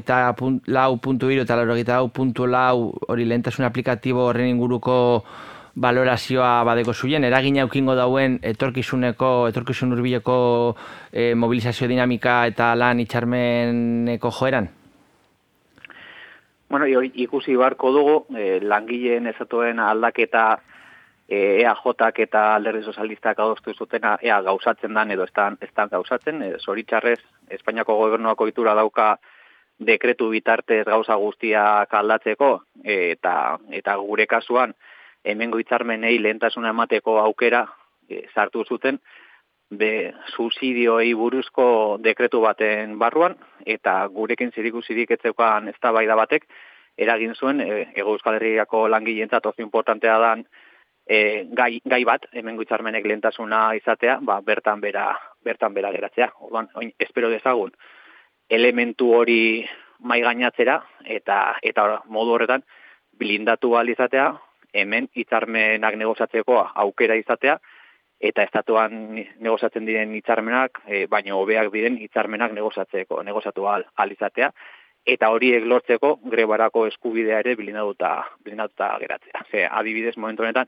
lau 0.67 0.97
puntu 0.97 1.30
iru 1.30 1.43
eta 1.43 1.56
laurogeita 1.56 1.97
lau 1.97 2.10
puntu 2.10 2.47
lau 2.47 2.93
hori 3.08 3.26
lehentasun 3.26 3.65
aplikatibo 3.65 4.28
horren 4.30 4.47
inguruko 4.47 5.23
valorazioa 5.76 6.63
badeko 6.63 6.93
zuien, 6.93 7.23
eragina 7.23 7.62
eukingo 7.62 7.95
dauen 7.95 8.39
etorkizuneko, 8.41 9.47
etorkizun 9.50 9.93
urbileko 9.93 10.76
e, 11.12 11.36
mobilizazio 11.36 11.88
dinamika 11.88 12.45
eta 12.47 12.73
lan 12.76 13.00
itxarmeneko 13.00 14.32
joeran? 14.32 14.69
Bueno, 16.69 16.88
ikusi 17.13 17.56
barko 17.56 17.91
dugu, 17.95 18.15
eh, 18.36 18.60
langileen 18.62 19.28
ezatuen 19.28 19.80
aldaketa 19.80 20.58
e, 21.28 21.62
EAJak 21.62 22.20
eta 22.20 22.44
alderdi 22.56 22.84
sozialistak 22.84 23.40
adostu 23.40 23.74
zutena 23.74 24.18
ea 24.22 24.42
gauzatzen 24.42 24.94
dan 24.94 25.12
edo 25.12 25.24
estan, 25.24 25.58
estan 25.62 25.90
gauzatzen, 25.92 26.42
e, 26.42 26.54
zoritxarrez, 26.60 27.20
Espainiako 27.50 27.96
gobernuako 27.96 28.48
itura 28.48 28.74
dauka 28.76 29.18
dekretu 29.80 30.30
bitartez 30.30 30.86
gauza 30.86 31.16
guztiak 31.16 31.94
aldatzeko 31.94 32.50
eta 32.84 33.58
eta 33.70 33.96
gure 34.02 34.26
kasuan 34.26 34.74
hemengo 35.24 35.60
hitzarmenei 35.62 36.18
lehentasuna 36.22 36.74
emateko 36.74 37.20
aukera 37.22 37.66
e, 38.10 38.24
sartu 38.34 38.63
zuten 38.66 39.00
be 39.70 40.13
subsidioei 40.34 41.13
buruzko 41.13 41.98
dekretu 42.02 42.42
baten 42.42 42.98
barruan 43.00 43.36
eta 43.66 44.00
gurekin 44.08 44.52
zirikusirik 44.56 45.12
etzekoan 45.12 45.68
eztabaida 45.74 46.16
batek 46.16 46.48
eragin 46.98 47.36
zuen 47.36 47.62
e, 47.62 47.88
Ego 47.96 48.16
Euskal 48.16 48.40
Herriako 48.40 48.88
langileentzat 48.88 49.46
oso 49.46 49.62
importantea 49.62 50.18
dan 50.20 50.46
e, 51.08 51.48
gai, 51.56 51.80
gai 51.86 52.04
bat 52.06 52.28
hemengo 52.34 52.63
hitzarmenek 52.63 53.06
lehentasuna 53.06 53.74
izatea, 53.80 54.20
ba, 54.22 54.41
bertan 54.41 54.82
bera 54.84 55.12
bertan 55.43 55.74
bera 55.74 55.91
geratzea. 55.96 56.32
Orduan, 56.43 56.70
espero 57.00 57.30
dezagun 57.32 57.72
elementu 58.50 59.12
hori 59.15 59.65
mai 60.00 60.22
gainatzera 60.22 60.82
eta 61.17 61.58
eta 61.63 61.88
modu 62.06 62.36
horretan 62.36 62.63
blindatu 63.17 63.76
al 63.76 63.89
izatea, 63.89 64.30
hemen 64.74 65.08
hitzarmenak 65.15 65.96
negoziatzeko 65.98 66.60
aukera 66.86 67.15
izatea 67.17 67.58
eta 68.20 68.43
estatuan 68.43 69.13
negoziatzen 69.15 69.86
diren 69.86 70.13
hitzarmenak, 70.15 70.82
e, 70.88 71.06
baino 71.06 71.38
hobeak 71.38 71.70
diren 71.74 71.98
hitzarmenak 72.02 72.54
negoziatzeko, 72.54 73.22
negoziatu 73.24 73.67
al, 73.70 73.86
al 73.96 74.12
izatea 74.12 74.52
eta 75.08 75.30
horiek 75.32 75.65
lortzeko 75.65 76.17
grebarako 76.32 76.86
eskubidea 76.91 77.39
ere 77.43 77.56
blindatuta 77.56 78.12
blindatuta 78.43 78.91
geratzea. 79.00 79.43
Ze 79.52 79.65
adibidez 79.65 80.17
momentu 80.17 80.43
honetan 80.43 80.67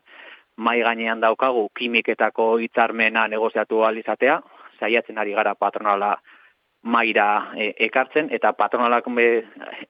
mai 0.56 0.80
gainean 0.82 1.20
daukagu 1.20 1.70
kimiketako 1.76 2.58
hitzarmena 2.64 3.28
negoziatu 3.28 3.84
al 3.84 3.98
izatea, 3.98 4.40
saiatzen 4.80 5.18
ari 5.18 5.36
gara 5.36 5.56
patronala 5.56 6.16
maira 6.84 7.52
e, 7.56 7.74
ekartzen 7.88 8.30
eta 8.32 8.54
patronalak 8.56 9.08
be, 9.16 9.28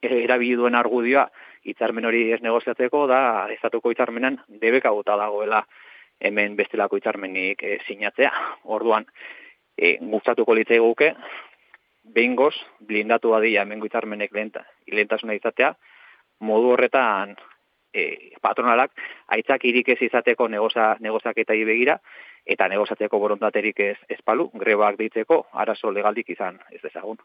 erabili 0.02 0.56
duen 0.58 0.74
argudioa 0.74 1.28
hitzarmen 1.64 2.06
hori 2.08 2.24
ez 2.32 2.40
negoziatzeko 2.42 3.06
da 3.06 3.20
estatuko 3.54 3.92
hitzarmenan 3.92 4.40
debekaguta 4.62 5.16
dagoela 5.16 5.62
hemen 6.20 6.56
bestelako 6.56 6.98
hitzarmenik 6.98 7.62
e, 7.62 7.78
sinatzea. 7.86 8.32
Orduan 8.64 9.06
e, 9.78 9.96
gustatuko 10.00 10.54
litzaiguke 10.58 11.14
behingoz 12.04 12.54
blindatu 12.80 13.30
badia 13.30 13.62
hemengo 13.62 13.86
hitzarmenek 13.86 14.32
lenta 14.34 14.64
lentasuna 14.90 15.34
izatea 15.34 15.74
modu 16.40 16.74
horretan 16.74 17.36
e, 17.92 18.32
patronalak 18.40 18.92
aitzak 19.28 19.64
irik 19.64 19.88
ez 19.94 20.00
izateko 20.02 20.48
negoza, 20.48 20.96
negozaketari 21.00 21.64
begira 21.64 21.98
eta 22.46 22.68
negozatzeko 22.68 23.18
borondaterik 23.20 23.80
ez 23.84 23.96
espalu, 24.08 24.48
grebak 24.54 24.96
deitzeko, 24.98 25.44
arazo 25.52 25.90
legaldik 25.92 26.30
izan 26.30 26.58
ez 26.72 26.80
dezagun. 26.82 27.18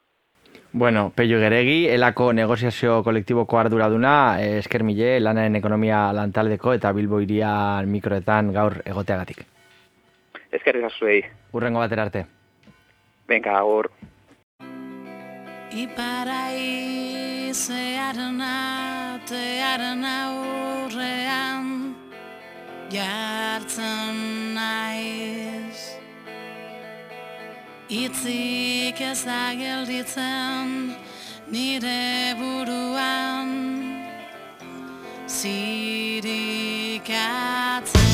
Bueno, 0.71 1.11
Peio 1.15 1.39
Geregi, 1.39 1.87
elako 1.87 2.33
negoziazio 2.33 3.01
kolektiboko 3.03 3.59
arduraduna, 3.59 4.41
eh, 4.41 4.57
esker 4.59 4.83
mile, 4.83 5.19
lanaren 5.19 5.55
ekonomia 5.55 6.11
lantaldeko 6.13 6.73
eta 6.75 6.91
Bilbo 6.91 7.21
irian 7.23 7.87
mikroetan 7.91 8.51
gaur 8.53 8.81
egoteagatik. 8.85 9.45
Esker 10.51 10.81
ezazuei. 10.81 11.21
Urrengo 11.53 11.79
batera 11.79 12.03
arte. 12.03 12.25
Benka, 13.27 13.53
gaur. 13.53 13.89
Iparaizearen 15.75 18.39
atearen 18.47 20.05
aurrean 20.07 21.67
jartzen 22.93 24.15
naiz 24.55 25.99
Itzik 27.89 29.01
ez 29.09 29.21
da 29.27 29.53
gelditzen 29.59 30.95
nire 31.51 32.35
buruan 32.39 33.51
Zirikatzen 35.27 38.04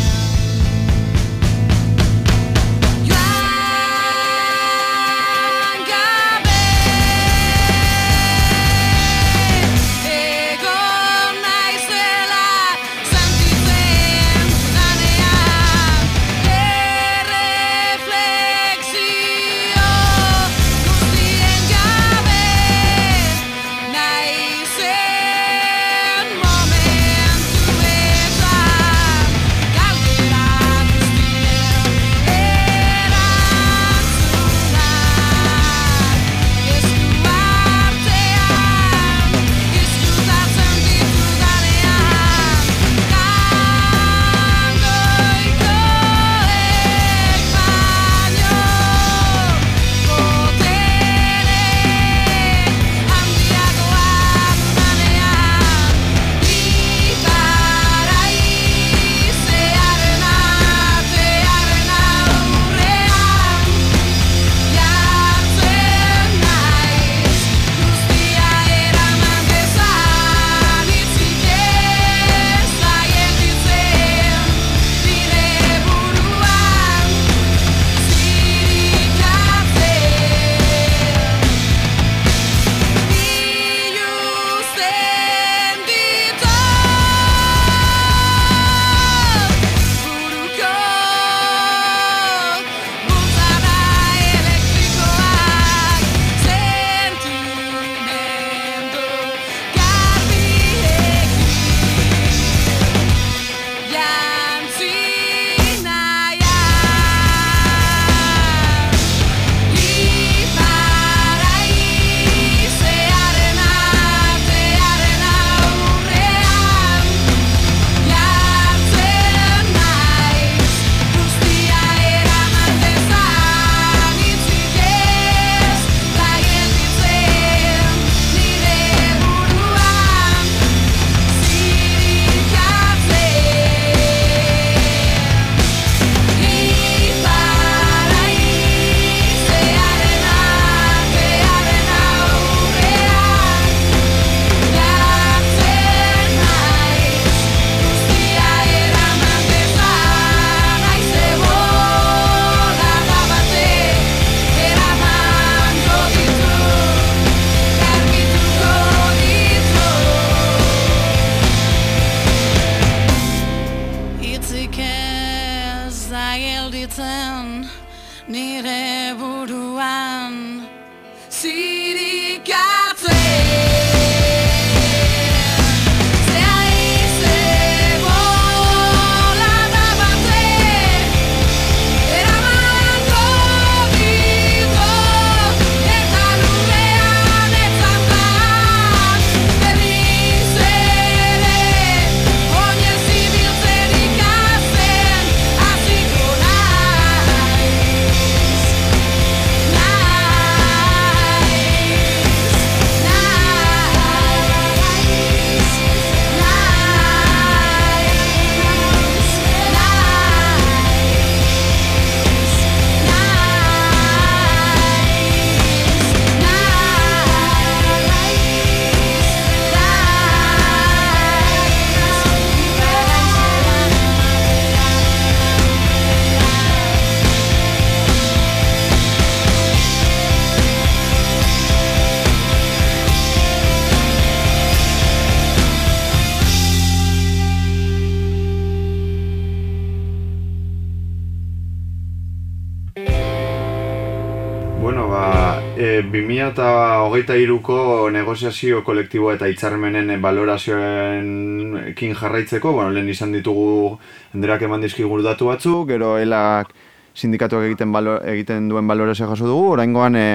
2008 246.49 247.37
iruko 247.37 248.09
negoziazio 248.09 248.81
kolektibo 248.83 249.31
eta 249.33 249.47
hitzarmenen 249.47 250.09
valorazioekin 250.21 252.15
jarraitzeko, 252.17 252.71
bueno, 252.73 252.89
lehen 252.91 253.09
izan 253.09 253.31
ditugu 253.35 253.99
enderak 254.33 254.65
eman 254.65 254.81
dizkigu 254.81 255.21
datu 255.21 255.51
batzuk, 255.51 255.87
gero 255.93 256.17
elak 256.17 256.73
sindikatuak 257.13 257.67
egiten, 257.69 257.91
balo, 257.93 258.17
egiten 258.33 258.69
duen 258.71 258.87
valorazioa 258.87 259.29
jaso 259.29 259.47
dugu, 259.47 259.71
oraingoan 259.75 260.15
e, 260.15 260.25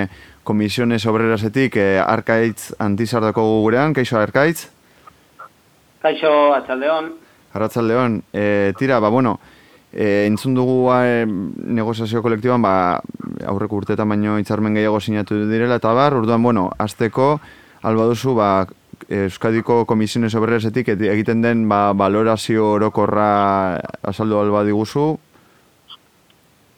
komisiones 0.45 1.03
obrerasetik 1.11 1.77
e, 1.81 1.87
arkaitz 1.99 2.73
antizardako 2.79 3.45
gurean, 3.65 3.95
kaixo 3.97 4.21
arkaitz? 4.21 4.69
Kaixo, 6.05 6.33
atxaldeon. 6.55 7.15
Arratzaldeon, 7.57 8.21
e, 8.33 8.73
tira, 8.79 9.01
ba, 9.01 9.09
bueno, 9.09 9.39
e, 9.97 10.27
entzun 10.29 10.53
dugu 10.55 10.91
e, 10.93 11.25
negoziazio 11.27 12.21
kolektiban, 12.23 12.61
ba, 12.61 13.01
aurreko 13.49 13.81
urteetan 13.81 14.09
baino 14.13 14.37
hitzarmen 14.39 14.77
gehiago 14.77 15.01
sinatu 15.01 15.47
direla, 15.49 15.81
eta 15.81 15.95
bar, 15.97 16.15
orduan, 16.21 16.43
bueno, 16.45 16.69
azteko, 16.79 17.39
alba 17.83 18.05
duzu, 18.13 18.35
ba, 18.37 18.51
Euskadiko 19.09 19.85
Komisiones 19.87 20.35
Obreresetik 20.35 20.89
eti- 20.89 21.09
egiten 21.13 21.43
den 21.45 21.67
ba, 21.69 21.93
valorazio 21.95 22.73
orokorra 22.75 23.77
azaldu 24.03 24.39
alba 24.41 24.65
diguzu. 24.65 25.19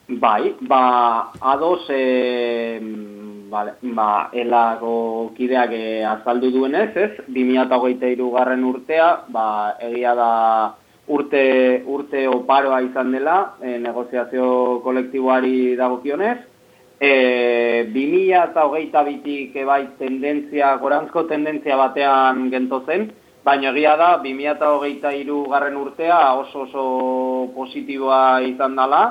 Bai, 0.09 0.55
ba, 0.67 1.31
ados, 1.39 1.85
e, 1.89 2.79
vale, 3.49 3.75
ba, 3.95 4.29
elako 4.33 5.31
kideak 5.37 5.71
e, 5.73 6.03
azaldu 6.05 6.51
duenez, 6.51 6.91
ez? 6.97 7.11
2008 7.27 8.29
garren 8.33 8.63
urtea, 8.65 9.09
ba, 9.29 9.75
egia 9.79 10.15
da 10.17 10.31
urte, 11.09 11.83
urte 11.85 12.27
oparoa 12.29 12.81
izan 12.85 13.11
dela, 13.11 13.55
e, 13.61 13.77
negoziazio 13.81 14.79
kolektiboari 14.85 15.75
dagokionez. 15.79 16.37
E, 16.99 17.11
2008 17.93 19.03
bitik 19.07 19.55
ebai 19.55 19.81
tendentzia, 19.99 20.75
gorantzko 20.81 21.23
tendentzia 21.29 21.77
batean 21.79 22.49
gento 22.51 22.83
zen, 22.85 23.09
baina 23.43 23.71
egia 23.71 23.95
da 23.97 24.09
2008 24.23 25.39
garren 25.49 25.77
urtea 25.79 26.19
oso 26.35 26.67
oso 26.67 26.83
positiboa 27.55 28.41
izan 28.45 28.75
dela, 28.75 29.03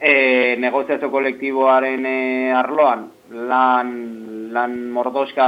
e, 0.00 0.56
negoziazio 0.58 1.10
kolektiboaren 1.10 2.06
e, 2.06 2.18
arloan 2.56 3.08
lan, 3.32 3.92
lan 4.52 4.78
mordoska 4.94 5.46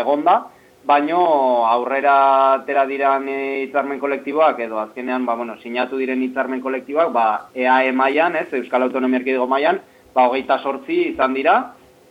egonda, 0.00 0.40
baino 0.84 1.66
aurrera 1.66 2.16
atera 2.60 2.84
diran 2.86 3.28
e, 3.28 3.38
hitzarmen 3.64 4.00
kolektiboak 4.00 4.60
edo 4.66 4.78
azkenean 4.78 5.24
ba, 5.26 5.34
bueno, 5.34 5.56
sinatu 5.62 5.98
diren 5.98 6.22
hitzarmen 6.22 6.60
kolektiboak 6.60 7.12
ba, 7.12 7.26
EAE 7.54 7.92
mailan, 7.92 8.36
ez, 8.36 8.50
Euskal 8.52 8.84
Autonomia 8.84 9.22
Erkidego 9.22 9.46
mailan, 9.48 9.80
ba, 10.14 10.28
hogeita 10.28 10.60
sortzi 10.60 11.00
izan 11.14 11.34
dira, 11.34 11.56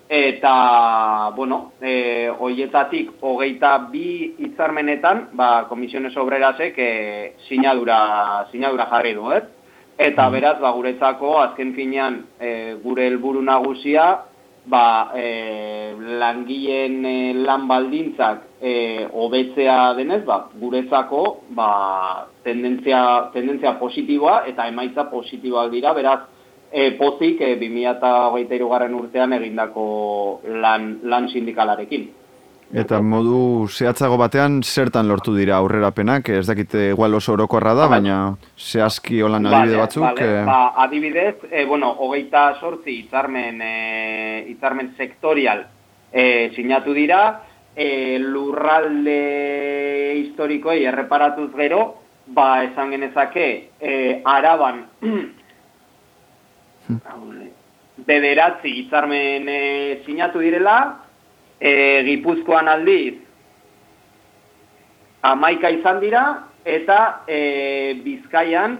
eta, 0.09 0.53
bueno, 1.35 1.73
e, 1.81 2.29
hoietatik 2.33 3.13
hogeita 3.21 3.77
bi 3.93 4.33
hitzarmenetan, 4.41 5.27
ba, 5.37 5.65
komisiones 5.69 6.17
obrerasek 6.17 6.77
e, 6.77 6.91
sinadura, 7.47 8.47
sinadura 8.51 8.89
jarri 8.91 9.13
du, 9.17 9.29
ez? 9.37 9.43
Eta 10.01 10.25
beraz, 10.33 10.57
ba, 10.59 10.73
guretzako, 10.73 11.37
azken 11.45 11.75
finean, 11.77 12.23
e, 12.41 12.75
gure 12.83 13.05
helburu 13.07 13.41
nagusia, 13.45 14.07
ba, 14.65 15.11
e, 15.15 15.95
langileen 16.19 17.05
e, 17.05 17.33
lan 17.33 17.67
baldintzak 17.67 18.43
e, 18.61 19.07
hobetzea 19.11 19.93
denez, 19.97 20.23
ba, 20.25 20.47
guretzako 20.59 21.23
ba, 21.49 22.27
tendentzia, 22.43 23.29
tendentzia 23.33 23.75
positiboa 23.79 24.43
eta 24.47 24.67
emaitza 24.71 25.09
positiboak 25.11 25.71
dira, 25.71 25.93
beraz, 25.93 26.19
e, 26.71 26.91
pozik 26.97 27.41
e, 27.41 27.55
2023 27.61 28.69
garren 28.71 28.97
urtean 28.97 29.35
egindako 29.37 29.85
lan, 30.63 30.99
lan 31.03 31.29
sindikalarekin. 31.29 32.09
Eta 32.73 33.01
modu 33.05 33.67
zehatzago 33.69 34.17
batean 34.17 34.61
zertan 34.63 35.07
lortu 35.07 35.35
dira 35.35 35.59
aurrerapenak, 35.59 36.29
ez 36.29 36.45
dakite 36.47 36.89
igual 36.93 37.13
oso 37.13 37.35
orokorra 37.35 37.73
da, 37.77 37.87
baina 37.91 38.17
zehazki 38.57 39.21
holan 39.21 39.45
adibide 39.45 39.77
batzuk. 39.77 40.03
Vale, 40.03 40.29
eh, 40.39 40.45
ba, 40.47 40.73
adibidez, 40.85 41.35
e, 41.51 41.65
bueno, 41.69 41.91
hogeita 42.05 42.55
sortzi 42.59 42.97
hitzarmen, 43.01 43.61
e, 43.61 44.45
hitzarmen 44.49 44.93
sektorial 44.97 45.65
e, 46.11 46.51
sinatu 46.55 46.93
dira, 46.93 47.21
e, 47.75 48.17
lurralde 48.19 49.19
historikoei 50.23 50.85
erreparatuz 50.85 51.51
gero, 51.57 51.85
ba, 52.27 52.63
esan 52.63 52.93
genezake, 52.93 53.47
e, 53.81 54.21
araban, 54.25 54.85
bederatzi 58.05 58.77
hitzarmen 58.79 59.49
e, 59.49 59.63
sinatu 60.05 60.41
direla, 60.41 61.02
e, 61.59 62.03
Gipuzkoan 62.07 62.67
aldiz 62.67 63.19
amaika 65.23 65.69
izan 65.71 66.01
dira, 66.03 66.23
eta 66.65 67.23
e, 67.27 67.99
Bizkaian 68.03 68.79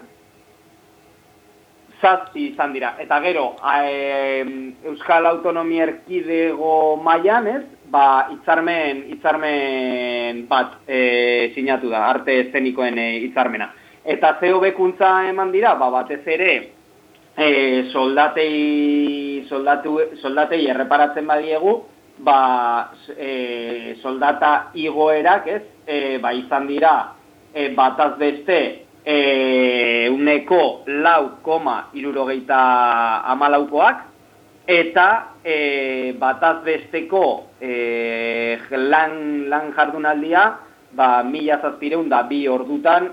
zazpi 2.04 2.50
izan 2.52 2.74
dira. 2.76 2.96
Eta 3.00 3.20
gero, 3.24 3.54
e, 3.64 4.44
Euskal 4.92 5.26
Autonomia 5.30 5.88
Erkidego 5.88 6.98
mailan 7.04 7.48
ez, 7.48 7.64
ba, 7.94 8.28
hitzarmen, 8.34 9.06
hitzarmen 9.14 10.44
bat 10.50 10.82
e, 10.88 11.54
sinatu 11.56 11.94
da, 11.94 12.10
arte 12.12 12.40
eszenikoen 12.48 13.00
e, 13.00 13.10
hitzarmena. 13.24 13.72
Eta 14.04 14.36
zeo 14.42 14.60
bekuntza 14.60 15.30
eman 15.30 15.54
dira, 15.56 15.78
ba, 15.80 15.88
batez 15.94 16.22
ere, 16.28 16.52
e, 17.38 17.48
soldatei, 17.94 19.46
soldatu, 19.48 19.96
soldatei 20.20 20.66
erreparatzen 20.74 21.30
badiegu, 21.30 21.78
ba, 22.20 22.92
e, 23.18 23.98
soldata 24.02 24.72
igoerak, 24.74 25.48
ez, 25.48 25.64
e, 25.88 26.18
ba, 26.22 26.34
izan 26.34 26.68
dira, 26.68 27.14
e, 27.54 27.70
bataz 27.76 28.18
beste, 28.18 28.60
e, 29.06 30.10
uneko 30.12 30.84
lau 30.88 31.40
koma 31.44 31.90
irurogeita 31.94 32.60
amalaukoak, 33.34 34.04
eta 34.68 35.08
e, 35.44 36.16
bataz 36.20 36.64
besteko 36.64 37.50
e, 37.60 38.58
lan, 38.72 39.50
lan 39.52 39.74
jardunaldia, 39.76 40.46
ba, 40.94 41.24
mila 41.24 41.60
zazpireun 41.62 42.10
da 42.10 42.24
bi 42.30 42.46
ordutan 42.48 43.10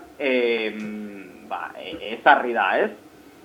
ba, 1.49 1.63
e, 1.75 2.15
ezarri 2.15 2.55
da, 2.55 2.69
ez? 2.79 2.91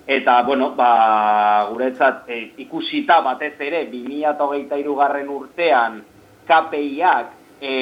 Eta, 0.06 0.42
bueno, 0.42 0.70
ba, 0.76 1.66
guretzat 1.72 2.28
e, 2.30 2.52
ikusita 2.62 3.18
batez 3.26 3.56
ere 3.58 3.88
2023 3.90 4.94
garren 4.94 5.28
urtean 5.34 5.98
KPIak 6.46 7.32
e, 7.58 7.72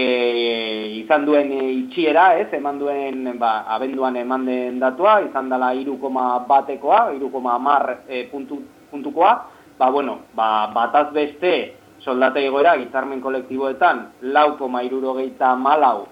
izan 1.02 1.26
duen 1.28 1.52
e, 1.52 1.66
itxiera, 1.82 2.30
ez, 2.40 2.48
eman 2.56 2.80
duen, 2.80 3.28
ba, 3.36 3.68
abenduan 3.76 4.16
eman 4.16 4.48
den 4.48 4.80
datua, 4.80 5.18
izan 5.26 5.52
dela 5.52 5.74
3,1 5.76 6.48
batekoa, 6.48 7.10
3,10 7.12 7.94
e, 8.08 8.24
puntu, 8.32 8.62
puntukoa, 8.88 9.34
ba, 9.76 9.90
bueno, 9.90 10.20
ba, 10.32 10.70
bataz 10.72 11.10
beste 11.12 11.74
soldata 12.00 12.40
egoera 12.40 12.78
hitzarmen 12.80 13.20
kolektiboetan 13.20 14.00
lau 14.32 14.56
koma 14.56 14.80
irurogeita 14.84 15.52
malau 15.60 16.06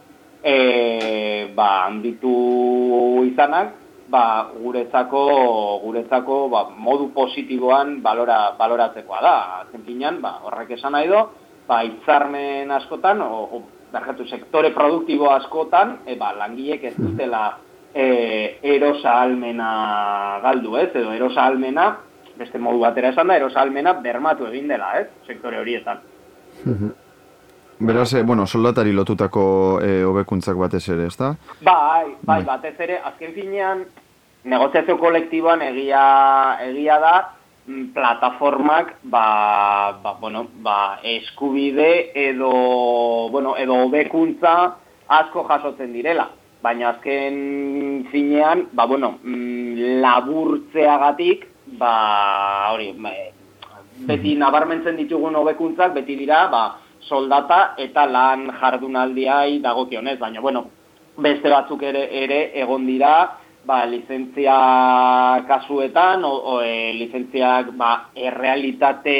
e, 0.44 1.52
ba, 1.56 1.86
handitu 1.86 3.24
izanak, 3.32 3.80
ba, 4.12 4.50
guretzako, 4.52 5.22
guretzako 5.82 6.38
ba, 6.52 6.66
modu 6.76 7.08
positiboan 7.16 7.96
balora, 8.04 8.52
baloratzekoa 8.58 9.20
da. 9.24 9.36
Azken 9.62 9.86
finean, 9.88 10.20
ba, 10.22 10.36
horrek 10.46 10.74
esan 10.76 10.92
nahi 10.96 11.08
do, 11.10 11.24
ba, 11.68 11.82
hitzarmen 11.86 12.70
askotan, 12.76 13.24
o, 13.24 13.42
o 13.58 13.62
barkatu, 13.92 14.26
sektore 14.28 14.72
produktibo 14.76 15.30
askotan, 15.32 15.98
e, 16.06 16.16
ba, 16.20 16.32
langilek 16.36 16.90
ez 16.90 16.94
dutela 16.98 17.44
e, 17.94 18.58
erosa 18.76 19.18
almena 19.22 20.40
galdu, 20.44 20.76
ez? 20.80 20.90
Edo 20.94 21.12
erosa 21.16 21.46
almena, 21.48 21.92
beste 22.36 22.60
modu 22.60 22.84
batera 22.84 23.12
esan 23.12 23.32
da, 23.32 23.38
erosa 23.40 23.64
almena 23.64 23.96
bermatu 24.04 24.48
egin 24.48 24.68
dela, 24.72 24.92
ez? 25.00 25.08
Sektore 25.28 25.60
horietan. 25.60 26.04
Beraz, 27.82 28.12
eh, 28.14 28.22
bueno, 28.22 28.46
soldatari 28.46 28.92
lotutako 28.94 29.44
eh, 29.82 30.04
hobekuntzak 30.06 30.54
batez 30.56 30.84
ere, 30.94 31.08
ezta? 31.10 31.32
Bai, 31.66 32.14
bai, 32.22 32.42
batez 32.46 32.76
ere, 32.84 33.00
azken 33.10 33.32
finean, 33.34 33.82
negoziazio 34.44 34.98
kolektiboan 34.98 35.62
egia, 35.62 36.58
egia 36.66 36.98
da, 37.00 37.14
mm, 37.66 37.92
plataformak, 37.94 38.94
ba, 39.02 39.98
ba, 40.02 40.16
bueno, 40.20 40.46
ba, 40.62 40.98
eskubide 41.02 42.12
edo, 42.14 43.28
bueno, 43.30 43.56
edo 43.56 43.84
hobekuntza 43.84 44.76
asko 45.08 45.46
jasotzen 45.48 45.92
direla. 45.92 46.30
Baina 46.62 46.90
azken 46.90 48.06
finean, 48.10 48.68
ba, 48.72 48.86
bueno, 48.86 49.18
mm, 49.22 50.00
laburtzeagatik, 50.02 51.46
ba, 51.78 52.72
hori, 52.72 52.92
ba, 52.98 53.10
beti 54.06 54.34
nabarmentzen 54.36 54.96
ditugun 54.96 55.36
hobekuntzak, 55.36 55.94
beti 55.94 56.16
dira, 56.16 56.46
ba, 56.48 56.64
soldata 57.08 57.74
eta 57.78 58.06
lan 58.06 58.50
jardunaldiai 58.60 59.58
dagokionez, 59.62 60.18
baina 60.18 60.40
bueno, 60.40 60.66
beste 61.18 61.50
batzuk 61.50 61.82
ere 61.82 62.06
ere 62.22 62.40
egon 62.62 62.86
dira, 62.86 63.41
ba, 63.64 63.84
lizentzia 63.86 65.44
kasuetan, 65.46 66.24
o, 66.24 66.32
o 66.32 66.60
e, 66.62 66.92
lizentziak 66.98 67.72
ba, 67.78 68.10
errealitate 68.14 69.16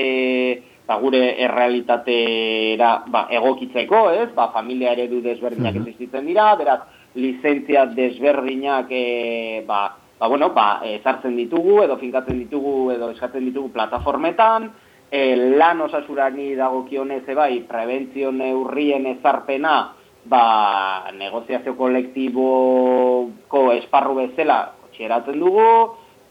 ba, 0.87 0.99
gure 0.99 1.23
errealitatera 1.41 2.93
ba, 3.07 3.27
egokitzeko, 3.31 4.11
ez? 4.11 4.29
Ba, 4.35 4.51
familia 4.55 4.93
eredu 4.97 5.23
desberdinak 5.23 5.79
existitzen 5.81 6.27
dira, 6.27 6.53
beraz, 6.59 6.81
lizentzia 7.15 7.87
desberdinak 7.87 8.91
e, 8.91 9.65
ba, 9.67 9.85
ba, 10.19 10.29
bueno, 10.29 10.51
ba, 10.55 10.83
ezartzen 10.87 11.37
ditugu, 11.39 11.83
edo 11.87 11.99
finkatzen 12.01 12.39
ditugu, 12.45 12.93
edo 12.97 13.13
eskatzen 13.15 13.45
ditugu 13.47 13.73
plataformetan, 13.75 14.71
e, 15.13 15.37
lan 15.59 15.81
osasurani 15.87 16.55
dagokionez 16.59 17.25
bai, 17.37 17.63
prebentzio 17.69 18.33
neurrien 18.33 19.07
ezarpena, 19.17 19.93
ba, 20.25 21.11
negoziazio 21.17 21.75
kolektiboko 21.79 23.67
esparru 23.79 24.17
bezala 24.21 24.61
txeratzen 24.93 25.39
dugu, 25.41 25.69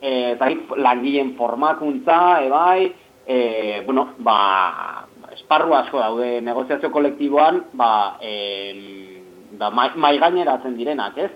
e, 0.02 0.36
zait, 0.40 0.74
langileen 0.78 1.36
formakuntza, 1.38 2.42
ebai, 2.46 2.92
e, 3.26 3.82
bueno, 3.86 4.12
ba, 4.20 5.08
esparru 5.36 5.76
asko 5.78 6.00
daude 6.02 6.42
negoziazio 6.42 6.92
kolektiboan, 6.92 7.64
ba, 7.74 8.18
e, 8.22 9.22
ba, 9.60 9.72
mai, 9.72 9.90
mai 9.96 10.18
gaineratzen 10.20 10.76
direnak, 10.78 11.18
ez? 11.18 11.32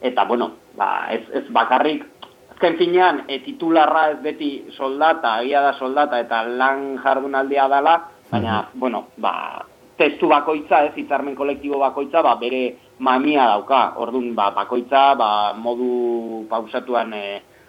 Eta, 0.00 0.24
bueno, 0.24 0.52
ba, 0.76 1.08
ez, 1.14 1.22
ez 1.36 1.44
bakarrik, 1.52 2.06
azken 2.52 2.76
finean, 2.76 3.24
e, 3.28 3.40
titularra 3.44 4.10
ez 4.14 4.20
beti 4.24 4.50
soldata, 4.76 5.38
egia 5.44 5.62
da 5.64 5.74
soldata, 5.78 6.20
eta 6.20 6.42
lan 6.44 6.96
jardunaldia 7.02 7.68
dala, 7.68 7.96
baina, 8.30 8.62
bueno, 8.74 9.06
ba, 9.16 9.64
testu 10.00 10.30
bakoitza, 10.30 10.84
ez, 10.88 10.94
hitzarmen 10.96 11.36
kolektibo 11.36 11.78
bakoitza, 11.82 12.22
ba, 12.24 12.34
bere 12.40 12.62
mamia 13.04 13.46
dauka. 13.52 13.82
Orduan, 14.00 14.32
ba, 14.34 14.50
bakoitza, 14.56 15.10
ba, 15.20 15.30
modu 15.56 16.46
pausatuan 16.50 17.12
e, 17.16 17.24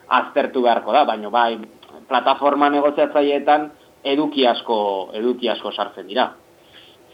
aztertu 0.07 0.63
beharko 0.63 0.95
da, 0.95 1.03
baina, 1.09 1.31
bai, 1.33 1.57
plataforma 2.07 2.71
negoziatzaileetan 2.71 3.67
eduki 4.13 4.47
asko, 4.47 4.77
eduki 5.19 5.51
asko 5.51 5.73
sartzen 5.75 6.07
dira. 6.07 6.31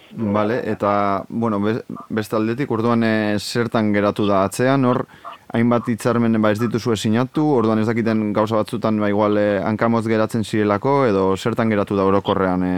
Vale, 0.08 0.62
eta, 0.72 1.26
bueno, 1.28 1.60
be- 1.60 1.82
beste 2.16 2.38
aldetik, 2.38 2.70
orduan 2.72 3.04
e, 3.04 3.16
zertan 3.40 3.92
geratu 3.92 4.28
da 4.30 4.46
atzean, 4.48 4.86
hor, 4.88 5.04
hainbat 5.52 5.90
hitzarmen 5.92 6.38
ba 6.42 6.54
ez 6.54 6.62
dituzue 6.62 6.96
sinatu, 6.96 7.44
orduan 7.58 7.82
ez 7.82 7.88
dakiten 7.88 8.32
gauza 8.36 8.56
batzutan 8.60 9.00
ba 9.00 9.10
igual 9.12 9.38
e, 9.40 9.60
hankamotz 9.64 10.06
geratzen 10.08 10.46
zirelako, 10.48 11.06
edo 11.10 11.28
zertan 11.36 11.70
geratu 11.74 11.98
da 12.00 12.06
orokorrean 12.08 12.64
e, 12.64 12.74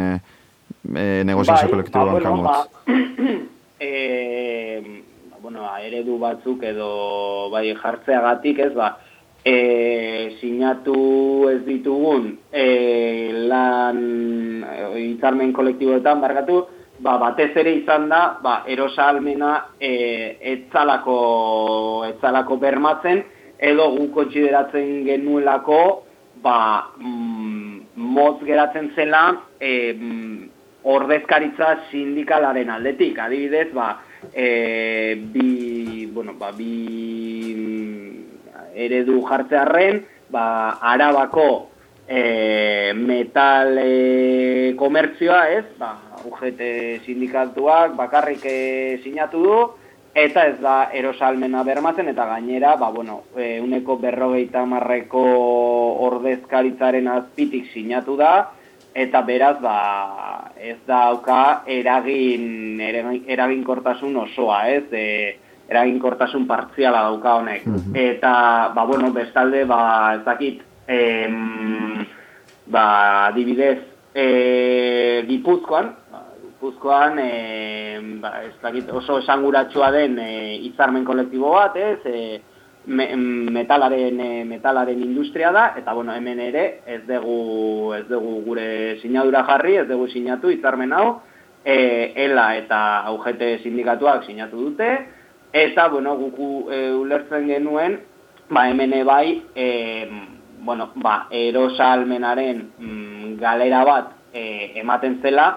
e, 0.95 1.23
negoziazio 1.23 1.69
kolektibo 1.69 2.05
ba, 2.05 2.11
bueno, 2.11 2.43
ba, 2.43 2.67
e, 3.79 5.03
bueno, 5.41 5.65
eredu 5.77 6.17
batzuk 6.19 6.63
edo 6.63 7.49
bai 7.51 7.73
jartzeagatik, 7.75 8.59
ez 8.59 8.73
ba, 8.73 8.97
e, 9.43 10.35
sinatu 10.39 11.49
ez 11.49 11.61
ditugun 11.65 12.33
e, 12.51 12.65
lan 13.47 14.01
e, 14.63 14.75
hitzarmen 15.05 15.53
kolektiboetan 15.53 16.21
barkatu, 16.21 16.59
ba, 16.99 17.17
batez 17.17 17.51
ere 17.57 17.73
izan 17.79 18.09
da, 18.11 18.21
ba, 18.43 18.63
erosalmena 18.67 19.53
e, 19.79 19.93
etzalako, 20.53 21.17
etzalako 22.09 22.59
bermatzen, 22.61 23.23
edo 23.59 23.89
gu 23.95 24.09
kontsideratzen 24.15 25.03
genuelako, 25.07 25.81
ba, 26.43 26.59
mm, 26.99 27.81
motz 27.95 28.39
geratzen 28.47 28.91
zela, 28.95 29.23
e, 29.59 29.93
mm, 29.93 30.58
ordezkaritza 30.83 31.75
sindikalaren 31.91 32.69
aldetik. 32.69 33.19
Adibidez, 33.19 33.71
ba, 33.73 34.01
e, 34.33 35.15
bi, 35.33 36.05
bueno, 36.13 36.33
ba, 36.39 36.51
bi 36.55 37.55
mm, 37.55 38.75
eredu 38.75 39.19
jartzearren, 39.27 40.03
ba, 40.31 40.79
arabako 40.79 41.69
e, 42.07 42.93
metal 42.95 43.77
e, 43.81 44.73
komertzioa, 44.77 45.43
ez? 45.57 45.65
Ba, 45.79 45.95
UGT 46.25 46.63
sindikatuak 47.05 47.95
bakarrik 47.95 48.43
e, 48.45 48.99
sinatu 49.03 49.43
du, 49.43 49.59
eta 50.19 50.47
ez 50.49 50.57
da 50.59 50.89
erosalmena 50.95 51.63
bermatzen, 51.63 52.09
eta 52.11 52.25
gainera, 52.31 52.75
ba, 52.79 52.89
bueno, 52.91 53.23
e, 53.37 53.59
uneko 53.61 53.99
berrogeita 54.01 54.65
marreko 54.65 55.25
ordezkaritzaren 56.07 57.07
azpitik 57.11 57.69
sinatu 57.73 58.17
da, 58.19 58.33
eta 58.93 59.21
beraz, 59.21 59.57
ba, 59.61 60.51
ez 60.59 60.77
dauka 60.87 61.63
eragin, 61.67 62.79
eragin 62.81 63.23
eraginkortasun 63.27 64.17
osoa, 64.25 64.63
ez? 64.71 64.85
E, 64.91 65.05
eraginkortasun 65.69 66.47
partziala 66.49 67.03
dauka 67.07 67.35
honek. 67.39 67.67
Eta, 67.93 68.33
ba, 68.75 68.85
bueno, 68.89 69.11
bestalde, 69.13 69.63
ba, 69.69 70.15
ez 70.17 70.23
dakit, 70.25 70.63
em, 70.87 72.05
ba, 72.67 73.27
adibidez, 73.27 73.79
e, 74.13 75.23
Gipuzkoan, 75.27 75.93
ba, 76.11 76.23
Gipuzkoan, 76.41 77.19
e, 77.21 77.99
ba, 78.21 78.33
ez 78.47 78.55
dakit, 78.63 78.89
oso 78.91 79.19
esanguratsua 79.21 79.91
den 79.93 80.17
e, 80.19 80.31
hitzarmen 80.65 81.05
kolektibo 81.05 81.53
bat, 81.53 81.77
ez? 81.77 81.99
E, 82.05 82.41
me, 82.85 83.15
metalaren, 83.15 84.19
e, 84.19 84.43
metalaren 84.45 85.01
industria 85.01 85.51
da, 85.51 85.73
eta 85.77 85.93
bueno, 85.93 86.13
hemen 86.15 86.39
ere 86.39 86.81
ez 86.85 87.01
dugu, 87.07 87.93
ez 87.97 88.05
dugu 88.09 88.41
gure 88.45 88.99
sinadura 89.01 89.43
jarri, 89.47 89.75
ez 89.81 89.87
dugu 89.87 90.07
sinatu 90.07 90.49
hitzarmen 90.49 90.93
hau, 90.93 91.21
e, 91.63 92.13
ELA 92.25 92.49
eta 92.63 92.81
UGT 93.13 93.63
sindikatuak 93.63 94.25
sinatu 94.25 94.69
dute, 94.69 94.89
eta 95.53 95.87
bueno, 95.89 96.15
guku 96.17 96.69
e, 96.71 96.83
ulertzen 96.95 97.47
genuen, 97.47 97.99
ba 98.49 98.69
hemen 98.69 98.93
bai, 99.05 99.43
e, 99.55 100.09
bueno, 100.59 100.91
ba, 100.95 101.27
erosalmenaren 101.31 102.71
mm, 102.77 103.35
galera 103.39 103.83
bat 103.85 104.13
e, 104.33 104.79
ematen 104.79 105.19
zela, 105.21 105.49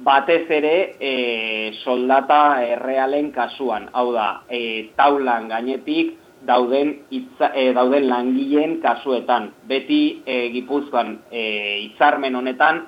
batez 0.00 0.46
ere 0.48 0.96
e, 0.98 1.72
soldata 1.84 2.62
errealen 2.64 3.30
kasuan, 3.32 3.90
hau 3.92 4.10
da, 4.12 4.42
e, 4.48 4.90
taulan 4.96 5.48
gainetik 5.48 6.16
dauden 6.46 6.94
itza, 7.10 7.50
e, 7.54 7.72
dauden 7.76 8.08
langileen 8.08 8.78
kasuetan. 8.80 9.50
Beti 9.68 10.22
e, 10.24 10.48
Gipuzkoan 10.54 11.18
e, 11.30 11.42
hitzarmen 11.84 12.36
honetan 12.36 12.86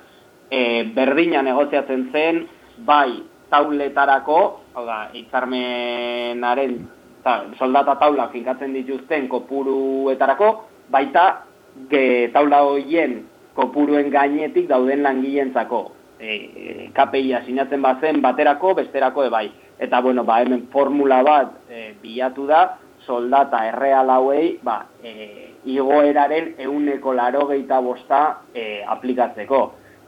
e, 0.49 0.83
berdina 0.95 1.43
negoziatzen 1.45 2.09
zen, 2.11 2.43
bai 2.85 3.21
tauletarako, 3.53 4.39
hau 4.73 4.85
da, 4.85 4.99
hitzarmenaren 5.13 6.77
ta, 7.23 7.43
soldata 7.59 7.95
taula 8.01 8.29
finkatzen 8.33 8.73
dituzten 8.73 9.27
kopuruetarako, 9.31 10.53
baita 10.91 11.25
ge, 11.89 12.29
taula 12.33 12.63
hoien 12.67 13.21
kopuruen 13.57 14.09
gainetik 14.13 14.69
dauden 14.69 15.03
langileentzako. 15.05 15.83
E, 16.23 16.89
KPIa 16.95 17.43
sinatzen 17.45 17.81
bazen 17.83 18.21
baterako, 18.23 18.73
besterako 18.79 19.27
ebai. 19.27 19.49
Eta 19.83 19.99
bueno, 20.01 20.23
ba, 20.23 20.39
hemen 20.41 20.67
formula 20.71 21.21
bat 21.25 21.53
e, 21.69 21.91
bilatu 22.01 22.47
da, 22.47 22.63
soldata 23.05 23.65
erreal 23.67 24.09
hauei, 24.09 24.59
ba, 24.63 24.85
e, 25.03 25.53
igoeraren 25.65 26.55
euneko 26.65 27.13
laro 27.13 27.47
gehieta 27.47 27.79
bosta 27.79 28.23
e, 28.53 28.83
aplikatzeko. 28.87 29.63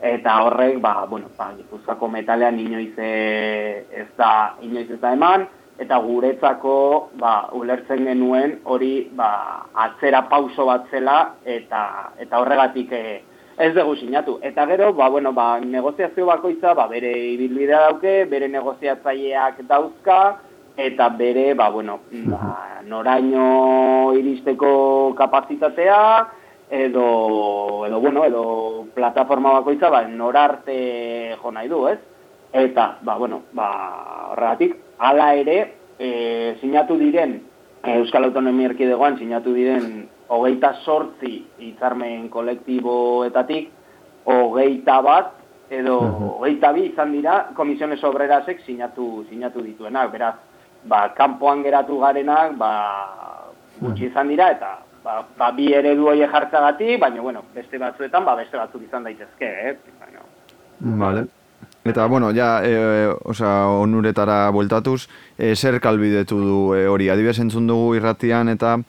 Eta 0.06 0.42
horrek, 0.44 0.80
ba, 0.84 1.06
bueno, 1.10 1.30
ba, 1.38 1.52
Gipuzkoako 1.58 2.10
metalean 2.12 2.60
inoiz 2.60 2.94
e, 2.98 3.86
ez 4.04 4.10
da, 4.18 4.56
inoiz 4.62 4.90
ez 4.92 5.00
da 5.02 5.14
eman, 5.16 5.48
eta 5.80 5.98
guretzako, 6.04 6.76
ba, 7.20 7.36
ulertzen 7.56 8.04
genuen 8.08 8.60
hori, 8.64 9.10
ba, 9.16 9.30
atzera 9.88 10.26
pauso 10.32 10.68
bat 10.68 10.92
zela, 10.92 11.20
eta, 11.44 12.12
eta 12.20 12.42
horregatik 12.44 12.92
e, 12.92 13.06
ez 13.58 13.72
dugu 13.76 13.96
sinatu. 14.00 14.38
Eta 14.44 14.66
gero, 14.68 14.92
ba, 14.94 15.08
bueno, 15.10 15.32
ba, 15.34 15.60
negoziazio 15.60 16.28
bakoitza, 16.28 16.74
ba, 16.76 16.88
bere 16.92 17.12
ibilbidea 17.34 17.86
dauke, 17.88 18.18
bere 18.32 18.52
negoziatzaileak 18.52 19.64
dauzka, 19.70 20.20
eta 20.78 21.10
bere, 21.10 21.54
ba, 21.54 21.70
bueno, 21.70 22.00
ba, 22.28 22.82
noraino 22.86 24.14
iristeko 24.18 25.14
kapazitatea, 25.18 26.28
edo, 26.70 27.86
edo, 27.86 28.00
bueno, 28.00 28.26
edo 28.26 28.44
plataforma 28.94 29.54
bakoitza, 29.60 29.90
ba, 29.90 30.04
norarte 30.08 31.36
jo 31.42 31.52
nahi 31.52 31.70
du, 31.70 31.88
ez? 31.88 32.00
Eta, 32.54 32.98
ba, 33.02 33.18
bueno, 33.18 33.44
ba, 33.54 33.70
horregatik, 34.34 34.76
hala 34.98 35.34
ere, 35.36 35.60
e, 36.00 36.56
sinatu 36.62 36.98
diren, 37.00 37.40
Euskal 37.86 38.26
Autonomia 38.26 38.72
Erkidegoan 38.72 39.20
sinatu 39.20 39.54
diren 39.54 40.08
hogeita 40.34 40.72
sortzi 40.84 41.44
hitzarmen 41.62 42.30
kolektiboetatik, 42.34 43.70
hogeita 44.26 45.00
bat, 45.06 45.34
edo 45.70 46.00
hogeita 46.40 46.72
bi 46.74 46.88
izan 46.90 47.14
dira 47.14 47.52
komisiones 47.58 48.02
obrerasek 48.04 48.64
sinatu, 48.66 49.26
sinatu 49.30 49.62
dituenak, 49.66 50.12
beraz, 50.14 50.36
ba, 50.86 51.10
kanpoan 51.18 51.64
geratu 51.64 52.00
garenak, 52.00 52.58
ba, 52.58 52.74
gutxi 53.80 54.10
izan 54.10 54.30
dira, 54.32 54.52
eta 54.56 54.78
ba, 55.06 55.22
ba, 55.38 55.52
bi 55.56 55.70
eredu 55.74 56.10
horiek 56.12 56.32
jartzagatik, 56.32 57.00
baina, 57.02 57.22
bueno, 57.22 57.44
beste 57.56 57.80
batzuetan, 57.82 58.26
ba, 58.26 58.36
beste 58.40 58.58
batzuk 58.58 58.86
izan 58.88 59.06
daitezke, 59.06 59.50
eh? 59.70 59.76
Baina, 60.02 60.24
Vale. 61.02 61.26
Eta, 61.86 62.08
bueno, 62.10 62.32
ja, 62.34 62.62
e, 62.66 63.08
osea, 63.30 63.68
onuretara 63.70 64.50
bueltatuz, 64.52 65.06
e, 65.38 65.54
zer 65.56 65.78
kalbidetu 65.80 66.40
du 66.42 66.62
e, 66.74 66.88
hori? 66.90 67.12
Adibes 67.14 67.38
entzun 67.44 67.68
dugu 67.70 67.94
irratian 68.00 68.50
eta 68.50 68.80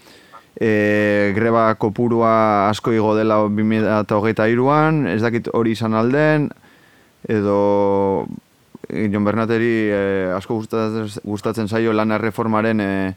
e, 0.57 1.32
greba 1.36 1.68
kopurua 1.76 2.70
asko 2.70 2.94
igo 2.97 3.12
dela 3.18 3.42
2008an, 3.44 5.05
ez 5.12 5.20
dakit 5.20 5.53
hori 5.53 5.76
izan 5.76 5.94
alden, 5.94 6.49
edo 7.28 7.61
Jon 8.89 9.24
Bernateri 9.24 9.72
eh, 9.91 10.34
asko 10.37 10.61
gustatzen, 10.61 11.09
gustatzen 11.24 11.68
zaio 11.68 11.93
lan 11.93 12.14
erreformaren 12.14 12.80
eh, 12.80 13.14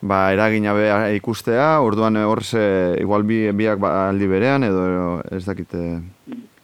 ba, 0.00 0.26
eragina 0.34 0.74
ikustea, 1.16 1.80
orduan 1.80 2.16
eh, 2.16 2.26
hor 2.28 2.42
ze, 2.44 2.66
igual 3.00 3.24
bi, 3.24 3.46
biak 3.56 3.80
ba, 3.80 4.08
aldi 4.10 4.28
berean, 4.28 4.66
edo 4.66 5.22
ez 5.32 5.44
dakite 5.46 5.82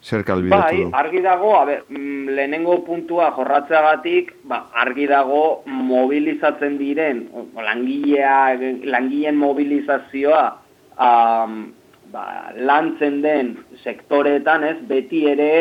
zer 0.02 0.24
kalbidatu 0.26 0.82
Bai, 0.82 0.88
argi 0.98 1.22
dago, 1.22 1.52
a 1.56 1.64
ber, 1.64 1.84
mm, 1.88 2.34
lehenengo 2.36 2.80
puntua 2.84 3.30
jorratzeagatik, 3.36 4.34
ba, 4.50 4.66
argi 4.84 5.06
dago 5.06 5.62
mobilizatzen 5.66 6.76
diren, 6.78 7.28
langilea, 7.54 8.56
langileen 8.84 9.38
mobilizazioa 9.38 10.42
um, 10.98 11.62
ba, 12.12 12.26
lantzen 12.58 13.22
den 13.22 13.54
sektoreetan, 13.84 14.66
ez, 14.68 14.76
beti 14.88 15.24
ere 15.30 15.52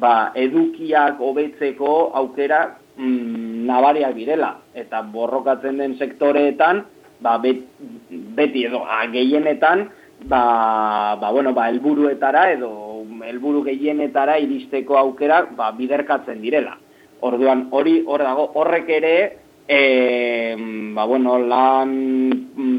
ba, 0.00 0.32
edukiak 0.34 1.20
hobetzeko 1.20 2.12
aukera 2.14 2.76
mm, 2.96 3.66
nabariak 3.66 4.14
direla. 4.14 4.56
Eta 4.74 5.02
borrokatzen 5.02 5.78
den 5.78 5.98
sektoreetan, 5.98 6.84
ba, 7.20 7.38
bet, 7.38 7.62
beti 8.10 8.66
edo 8.68 8.84
a, 8.84 9.04
gehienetan, 9.12 9.88
ba, 10.26 11.16
ba, 11.20 11.30
bueno, 11.30 11.54
ba, 11.54 11.68
helburuetara 11.70 12.50
edo 12.56 12.72
helburu 13.24 13.62
gehienetara 13.64 14.36
iristeko 14.42 14.98
aukera 14.98 15.44
ba, 15.56 15.70
biderkatzen 15.76 16.42
direla. 16.42 16.76
Orduan, 17.24 17.68
hori 17.72 18.02
hor 18.06 18.20
dago, 18.24 18.50
horrek 18.60 18.90
ere, 18.98 19.16
e, 19.68 20.56
ba, 20.94 21.06
bueno, 21.08 21.38
lan 21.38 21.94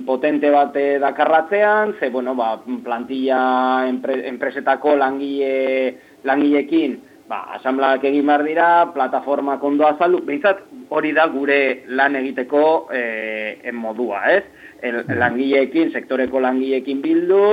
potente 0.06 0.52
bat 0.54 0.76
eh, 0.78 0.98
dakarratzean, 1.02 1.96
ze, 2.00 2.10
bueno, 2.10 2.36
ba, 2.36 2.60
plantilla 2.84 3.88
enpre, 3.90 4.22
enpresetako 4.30 4.96
langile, 4.96 5.98
langilekin, 6.26 7.00
ba, 7.30 7.42
asamblak 7.58 8.04
egin 8.06 8.28
behar 8.28 8.44
dira, 8.46 8.68
plataforma 8.94 9.58
kondo 9.62 9.88
azaldu, 9.88 10.22
behintzat 10.26 10.62
hori 10.94 11.14
da 11.16 11.28
gure 11.34 11.86
lan 11.88 12.16
egiteko 12.20 12.66
e, 12.94 13.72
modua, 13.74 14.22
ez? 14.34 14.44
El, 14.86 15.02
langileekin, 15.18 15.92
sektoreko 15.96 16.42
langileekin 16.44 17.02
bildu, 17.02 17.46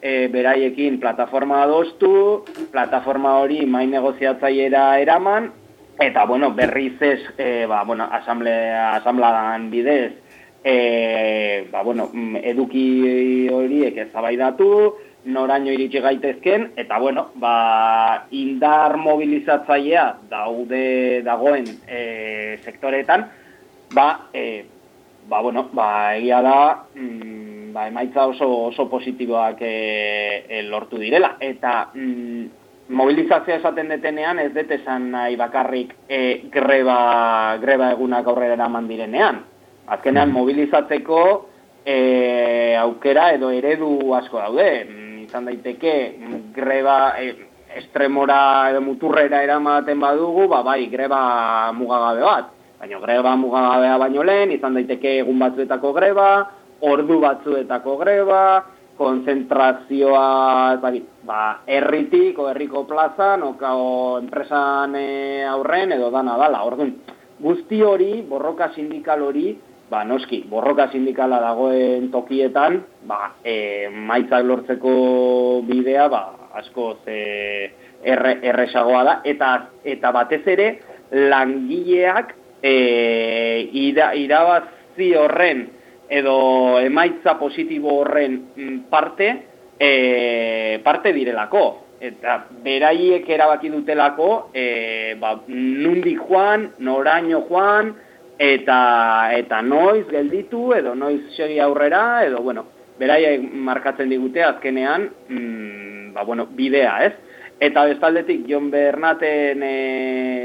e, 0.00 0.28
beraiekin 0.32 1.00
plataforma 1.00 1.62
adostu, 1.64 2.44
plataforma 2.72 3.38
hori 3.42 3.64
main 3.66 3.90
negoziatzaiera 3.92 4.98
eraman, 5.02 5.50
eta, 6.00 6.24
bueno, 6.30 6.52
berriz 6.54 6.96
ez, 7.02 7.20
e, 7.36 7.66
ba, 7.66 7.82
bueno, 7.84 8.08
asamblea, 8.20 8.94
asambladan 9.00 9.68
bidez, 9.70 10.14
e, 10.64 11.66
ba, 11.72 11.82
bueno, 11.82 12.08
mm, 12.12 12.44
eduki 12.52 12.86
horiek 13.52 13.98
ezabaidatu, 14.06 14.70
noraino 15.24 15.72
iritsi 15.72 16.00
gaitezken, 16.00 16.72
eta, 16.76 16.98
bueno, 16.98 17.28
ba, 17.34 18.26
indar 18.30 18.96
mobilizatzailea 18.96 20.06
daude 20.30 21.22
dagoen 21.26 21.66
e, 21.86 22.58
sektoreetan, 22.64 23.26
ba, 23.94 24.08
e, 24.32 24.64
ba, 25.28 25.40
bueno, 25.40 25.68
ba, 25.72 26.16
egia 26.16 26.40
da, 26.42 26.60
mm, 26.94 27.72
ba, 27.72 27.88
emaitza 27.88 28.26
oso, 28.26 28.48
oso 28.68 28.88
positiboak 28.88 29.60
e, 29.60 30.44
e, 30.48 30.62
lortu 30.62 30.98
direla. 30.98 31.36
Eta 31.40 31.90
mm, 31.94 32.44
mobilizazioa 32.88 33.58
esaten 33.60 33.92
detenean 33.92 34.40
ez 34.40 34.50
dut 34.54 34.70
esan 34.78 35.10
nahi 35.12 35.36
bakarrik 35.36 35.94
e, 36.08 36.48
greba, 36.52 37.58
greba 37.60 37.92
egunak 37.92 38.26
aurrera 38.26 38.56
eraman 38.56 38.88
direnean. 38.88 39.42
Azkenean 39.88 40.32
mobilizatzeko 40.32 41.20
e, 41.84 42.76
aukera 42.80 43.32
edo 43.36 43.50
eredu 43.54 44.14
asko 44.16 44.40
daude. 44.40 44.70
Izan 45.28 45.44
daiteke 45.44 45.94
greba 46.56 47.12
e, 47.20 47.34
estremora 47.76 48.70
edo 48.72 48.80
muturrera 48.80 49.42
eramaten 49.44 50.00
badugu, 50.00 50.46
ba, 50.48 50.62
bai, 50.64 50.88
greba 50.88 51.20
mugagabe 51.76 52.24
bat. 52.24 52.46
Baina 52.80 53.00
greba 53.02 53.34
mugagabea 53.36 53.98
baino 54.00 54.24
lehen, 54.24 54.54
izan 54.56 54.78
daiteke 54.78 55.18
egun 55.20 55.38
batzuetako 55.42 55.92
greba, 55.92 56.28
ordu 56.80 57.20
batzuetako 57.20 57.98
greba, 58.00 58.42
konzentrazioa, 58.98 60.78
dakit, 60.80 61.06
ba, 61.28 61.60
herritik 61.68 62.38
o 62.40 62.48
herriko 62.48 62.86
plazan, 62.88 63.44
o, 63.44 63.52
o 63.52 64.18
enpresan 64.22 64.96
e, 64.96 65.08
aurren 65.44 65.92
edo 65.98 66.08
dana 66.14 66.38
dala. 66.40 66.64
Orduan, 66.64 66.96
guzti 67.38 67.82
hori, 67.84 68.22
borroka 68.26 68.72
sindikal 68.74 69.28
hori, 69.28 69.52
ba, 69.90 70.04
noski, 70.04 70.42
borroka 70.48 70.88
sindikala 70.92 71.40
dagoen 71.40 72.10
tokietan, 72.12 72.82
ba, 73.08 73.34
e, 73.44 73.88
maitzak 73.88 74.44
lortzeko 74.44 75.62
bidea, 75.68 76.08
ba, 76.12 76.22
asko 76.60 76.98
ze 77.04 77.18
erre, 78.02 78.38
erresagoa 78.42 79.02
da, 79.04 79.16
eta, 79.24 79.52
eta 79.84 80.12
batez 80.12 80.44
ere, 80.46 80.68
langileak 81.10 82.34
e, 82.62 82.74
ira, 83.72 84.12
irabazi 84.14 85.12
horren 85.16 85.66
edo 86.08 86.80
emaitza 86.80 87.36
positibo 87.38 88.00
horren 88.00 88.40
mm, 88.56 88.78
parte 88.90 89.28
e, 89.78 90.80
parte 90.84 91.12
direlako. 91.12 91.84
Eta 91.98 92.44
beraiek 92.62 93.26
erabaki 93.26 93.72
dutelako 93.72 94.50
e, 94.54 95.16
ba, 95.18 95.34
nundik 95.48 96.20
joan, 96.28 96.68
noraino 96.78 97.42
joan, 97.48 97.90
eta, 98.38 99.30
eta 99.36 99.60
noiz 99.62 100.06
gelditu, 100.10 100.72
edo 100.74 100.94
noiz 100.94 101.20
segi 101.36 101.58
aurrera, 101.60 102.24
edo, 102.24 102.42
bueno, 102.42 102.64
beraiek 102.98 103.42
markatzen 103.52 104.08
digute 104.10 104.42
azkenean, 104.44 105.08
mm, 105.28 106.12
ba, 106.14 106.22
bueno, 106.24 106.46
bidea, 106.50 106.98
ez? 107.06 107.14
Eta 107.60 107.82
bestaldetik, 107.90 108.44
Jon 108.46 108.70
Bernaten 108.70 109.62
e, 109.66 109.72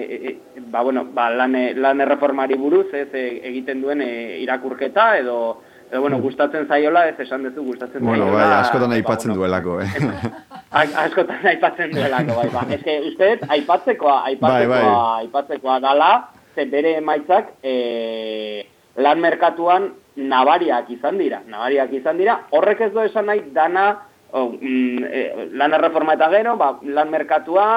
e, 0.09 0.61
ba, 0.73 0.81
bueno, 0.81 1.05
ba, 1.13 1.27
lan, 1.29 1.53
lan 1.77 2.01
erreformari 2.01 2.55
buruz, 2.57 2.87
ez, 2.93 3.07
e, 3.13 3.27
egiten 3.51 3.81
duen 3.85 4.01
e, 4.01 4.39
irakurketa, 4.41 5.17
edo, 5.19 5.61
edo 5.91 6.01
bueno, 6.01 6.17
gustatzen 6.17 6.65
zaiola, 6.67 7.07
ez 7.11 7.19
esan 7.21 7.43
duzu 7.45 7.61
gustatzen 7.67 8.01
Bueno, 8.01 8.25
zaiola. 8.25 8.47
bai, 8.47 8.59
askotan 8.63 8.91
aipatzen 8.97 9.29
ba, 9.35 9.37
bueno, 9.37 9.61
duelako, 9.61 9.81
eh? 9.81 10.41
askotan 11.05 11.45
aipatzen 11.53 11.91
duelako, 11.93 12.39
bai, 12.41 12.49
ba. 12.49 12.65
Ez 12.73 12.81
que, 12.83 12.99
uste, 13.11 13.29
aipatzekoa, 13.47 14.23
aipatzekoa, 14.31 14.67
Bai, 14.73 14.87
bai. 14.89 15.25
aipatzekoa 15.27 15.79
dala, 15.85 16.11
ze 16.55 16.65
bere 16.65 16.97
emaitzak 16.97 17.55
e, 17.63 18.65
lan 18.97 19.19
merkatuan 19.19 19.91
nabariak 20.15 20.89
izan 20.93 21.17
dira, 21.17 21.41
nabariak 21.47 21.93
izan 21.93 22.17
dira, 22.17 22.37
horrek 22.51 22.81
ez 22.87 22.91
du 22.93 23.01
esan 23.01 23.25
nahi 23.29 23.41
dana, 23.53 23.87
oh, 24.31 24.51
mm, 24.53 25.03
e, 25.03 25.23
lan 25.57 25.73
erreforma 25.73 26.17
eta 26.17 26.29
gero, 26.33 26.55
ba, 26.57 26.75
lan 26.83 27.09
merkatua, 27.09 27.67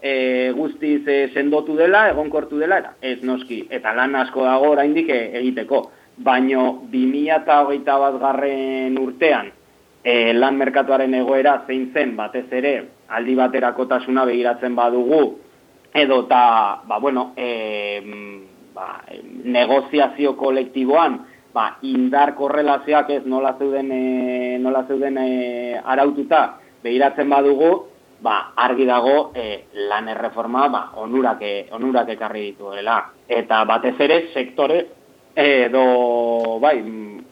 e, 0.00 0.52
guztiz 0.56 1.02
e, 1.08 1.18
sendotu 1.34 1.76
dela, 1.76 2.08
egonkortu 2.12 2.60
dela, 2.60 2.80
eta 2.82 2.96
ez 3.00 3.22
noski, 3.24 3.62
eta 3.70 3.94
lan 3.96 4.14
asko 4.20 4.44
dago 4.44 4.74
oraindik 4.76 5.08
e, 5.08 5.22
egiteko. 5.40 5.86
Baino 6.16 6.86
2008 6.92 7.96
bat 8.00 8.20
garren 8.20 8.96
urtean, 9.00 9.50
e, 10.04 10.32
lan 10.36 10.56
merkatuaren 10.60 11.14
egoera 11.18 11.62
zein 11.66 11.90
zen 11.92 12.14
batez 12.16 12.46
ere 12.52 12.76
aldi 13.08 13.34
baterakotasuna 13.38 14.24
begiratzen 14.28 14.76
badugu, 14.76 15.38
edo 15.96 16.22
eta, 16.26 16.82
ba, 16.86 16.98
bueno, 16.98 17.32
e, 17.36 18.02
ba, 18.74 19.02
negoziazio 19.44 20.36
kolektiboan, 20.36 21.18
ba, 21.56 21.66
indar 21.88 22.34
korrelazioak 22.36 23.10
ez 23.10 23.24
nola 23.24 23.54
zeuden, 23.58 23.90
e, 23.92 24.58
nola 24.60 24.84
zeuden 24.86 25.16
e, 25.18 25.28
araututa 25.82 26.42
begiratzen 26.84 27.30
badugu, 27.32 27.70
ba, 28.20 28.52
argi 28.56 28.86
dago 28.88 29.32
e, 29.34 29.64
lan 29.88 30.08
erreforma 30.12 30.68
ba, 30.68 30.82
onurak, 31.02 31.40
e, 31.40 31.54
onurak 31.72 32.12
ekarri 32.16 32.50
dituela. 32.50 33.00
Eta 33.28 33.64
batez 33.68 33.96
ere 34.00 34.20
sektore 34.34 34.82
edo 35.36 36.58
bai, 36.60 36.76
mm, 36.82 37.24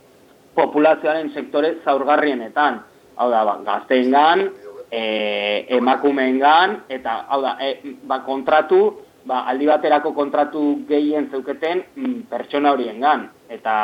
populazioaren 0.57 1.31
sektore 1.35 1.79
zaurgarrienetan. 1.85 2.83
Hau 3.15 3.29
da, 3.31 3.45
ba, 3.47 3.59
gazteengan, 3.63 4.49
e, 4.95 5.67
emakumeengan, 5.77 6.85
eta 6.93 7.25
hau 7.29 7.41
da, 7.43 7.57
e, 7.59 7.97
ba, 8.07 8.21
kontratu, 8.27 8.81
ba, 9.27 9.43
aldi 9.51 9.67
baterako 9.71 10.15
kontratu 10.15 10.63
gehien 10.89 11.29
zeuketen 11.33 11.83
mm, 11.97 12.21
pertsona 12.31 12.75
horiengan. 12.75 13.29
Eta 13.51 13.75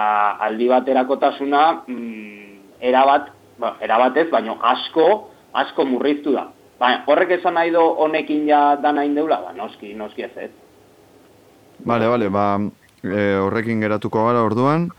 aldi 0.46 0.70
baterakotasuna 0.70 1.64
mm, 1.86 2.80
erabat, 2.90 3.30
ba, 3.60 3.74
erabatez, 3.82 4.28
baino 4.30 4.58
asko, 4.62 5.08
asko 5.64 5.86
murriztu 5.88 6.34
da. 6.36 6.48
Baina, 6.80 7.02
horrek 7.10 7.36
esan 7.40 7.58
nahi 7.58 7.72
do 7.74 7.82
honekin 8.04 8.46
ja 8.48 8.76
dana 8.80 9.04
indeula, 9.04 9.42
ba, 9.48 9.56
noski, 9.56 9.94
noski 9.98 10.28
ez 10.28 10.36
ez. 10.48 10.52
Bale, 11.84 12.06
bale, 12.12 12.28
ba, 12.32 12.46
e, 13.02 13.34
horrekin 13.40 13.82
geratuko 13.82 14.28
gara 14.28 14.44
orduan. 14.44 14.90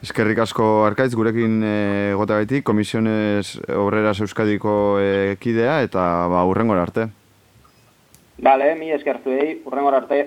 Eskerrik 0.00 0.38
asko 0.40 0.66
arkaitz 0.86 1.12
gurekin 1.12 1.58
e, 1.60 1.72
gotagaitik, 2.16 2.64
komisiones 2.64 3.58
obreras 3.76 4.16
euskadiko 4.24 4.72
e, 4.96 5.36
kidea 5.42 5.82
eta 5.84 6.04
ba, 6.32 6.46
urrengora 6.48 6.86
arte. 6.86 7.10
Bale, 8.40 8.70
mi 8.80 8.88
eskertzuei, 8.96 9.58
urrengor 9.68 9.98
arte. 9.98 10.22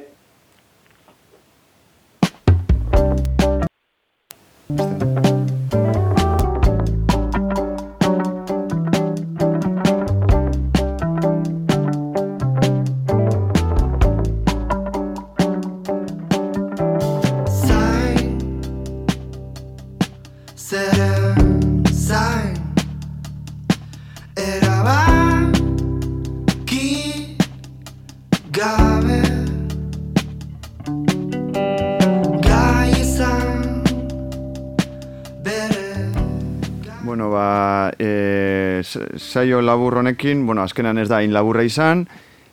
Saio 39.44 39.62
labur 39.62 39.98
honekin, 39.98 40.46
bueno, 40.46 40.64
azkenan 40.64 40.98
ez 40.98 41.10
da 41.12 41.20
hain 41.20 41.34
laburra 41.36 41.66
izan, 41.68 42.06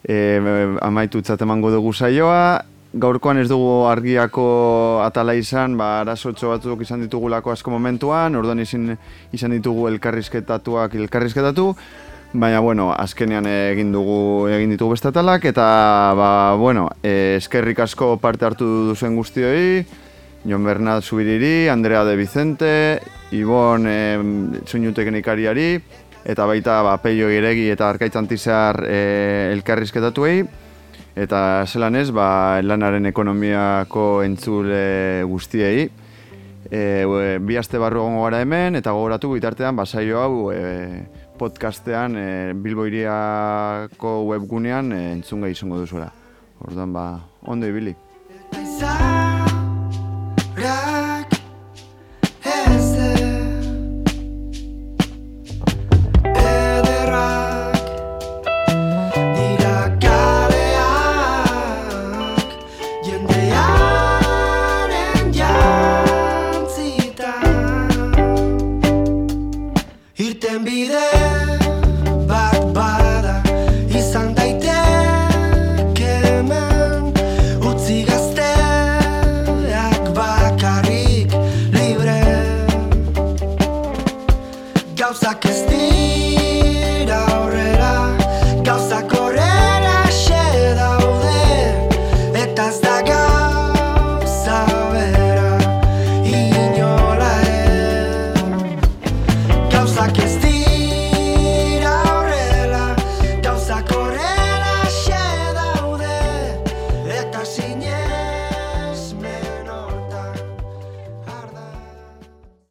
e, 0.02 0.16
amaitutzat 0.82 1.40
emango 1.46 1.70
dugu 1.70 1.92
saioa, 1.94 2.64
gaurkoan 2.90 3.38
ez 3.38 3.46
dugu 3.48 3.86
argiako 3.86 4.46
atala 5.04 5.36
izan, 5.38 5.76
ba, 5.78 6.00
arazotxo 6.00 6.50
batzuk 6.50 6.82
izan 6.82 7.04
ditugulako 7.04 7.54
asko 7.54 7.70
momentuan, 7.70 8.34
orduan 8.34 8.58
izin, 8.58 8.96
izan 9.32 9.54
ditugu 9.54 9.86
elkarrizketatuak 9.92 10.98
elkarrizketatu, 10.98 11.68
baina, 12.32 12.58
bueno, 12.58 12.90
azkenean 12.90 13.46
egin 13.46 13.94
dugu 13.94 14.48
egin 14.50 14.74
ditugu 14.74 14.96
beste 14.96 15.12
atalak, 15.14 15.46
eta, 15.46 15.70
ba, 16.18 16.32
bueno, 16.58 16.88
e, 17.06 17.36
eskerrik 17.38 17.86
asko 17.86 18.16
parte 18.18 18.50
hartu 18.50 18.66
duzen 18.90 19.14
guztioi, 19.14 19.86
Jon 20.42 20.64
Bernat 20.64 21.04
Zubiriri, 21.04 21.68
Andrea 21.68 22.02
de 22.02 22.16
Vicente, 22.16 22.70
Ibon 23.36 23.84
e, 23.86 23.98
soinu 24.66 24.90
teknikariari, 24.96 25.74
eta 26.24 26.46
baita 26.46 26.80
ba, 26.82 26.96
Peio 27.02 27.30
Iregi 27.30 27.68
eta 27.72 27.88
Arkaitz 27.90 28.16
Antizar 28.16 28.82
e, 28.86 29.52
elkarrizketatuei, 29.54 30.44
eta 31.16 31.40
zelan 31.66 31.96
ez, 31.96 32.10
ba, 32.14 32.60
lanaren 32.62 33.06
ekonomiako 33.10 34.22
entzule 34.26 35.24
guztiei. 35.28 35.88
E, 36.70 36.78
e, 36.78 37.38
bi 37.42 37.56
aste 37.58 37.80
barru 37.82 38.04
egongo 38.04 38.26
gara 38.28 38.42
hemen, 38.44 38.76
eta 38.78 38.92
gogoratu 38.94 39.32
bitartean, 39.32 39.76
ba, 39.76 39.86
saio 39.86 40.20
hau 40.20 40.52
e, 40.54 41.02
podcastean 41.40 42.16
e, 42.20 42.28
Bilbo 42.54 42.86
webgunean 44.28 44.92
e, 44.92 45.02
entzunga 45.16 45.48
izango 45.48 45.80
duzuela. 45.80 46.12
Orduan, 46.60 46.92
ba, 46.92 47.20
ondo 47.42 47.66
ibili. 47.66 47.96
Ra 50.60 50.99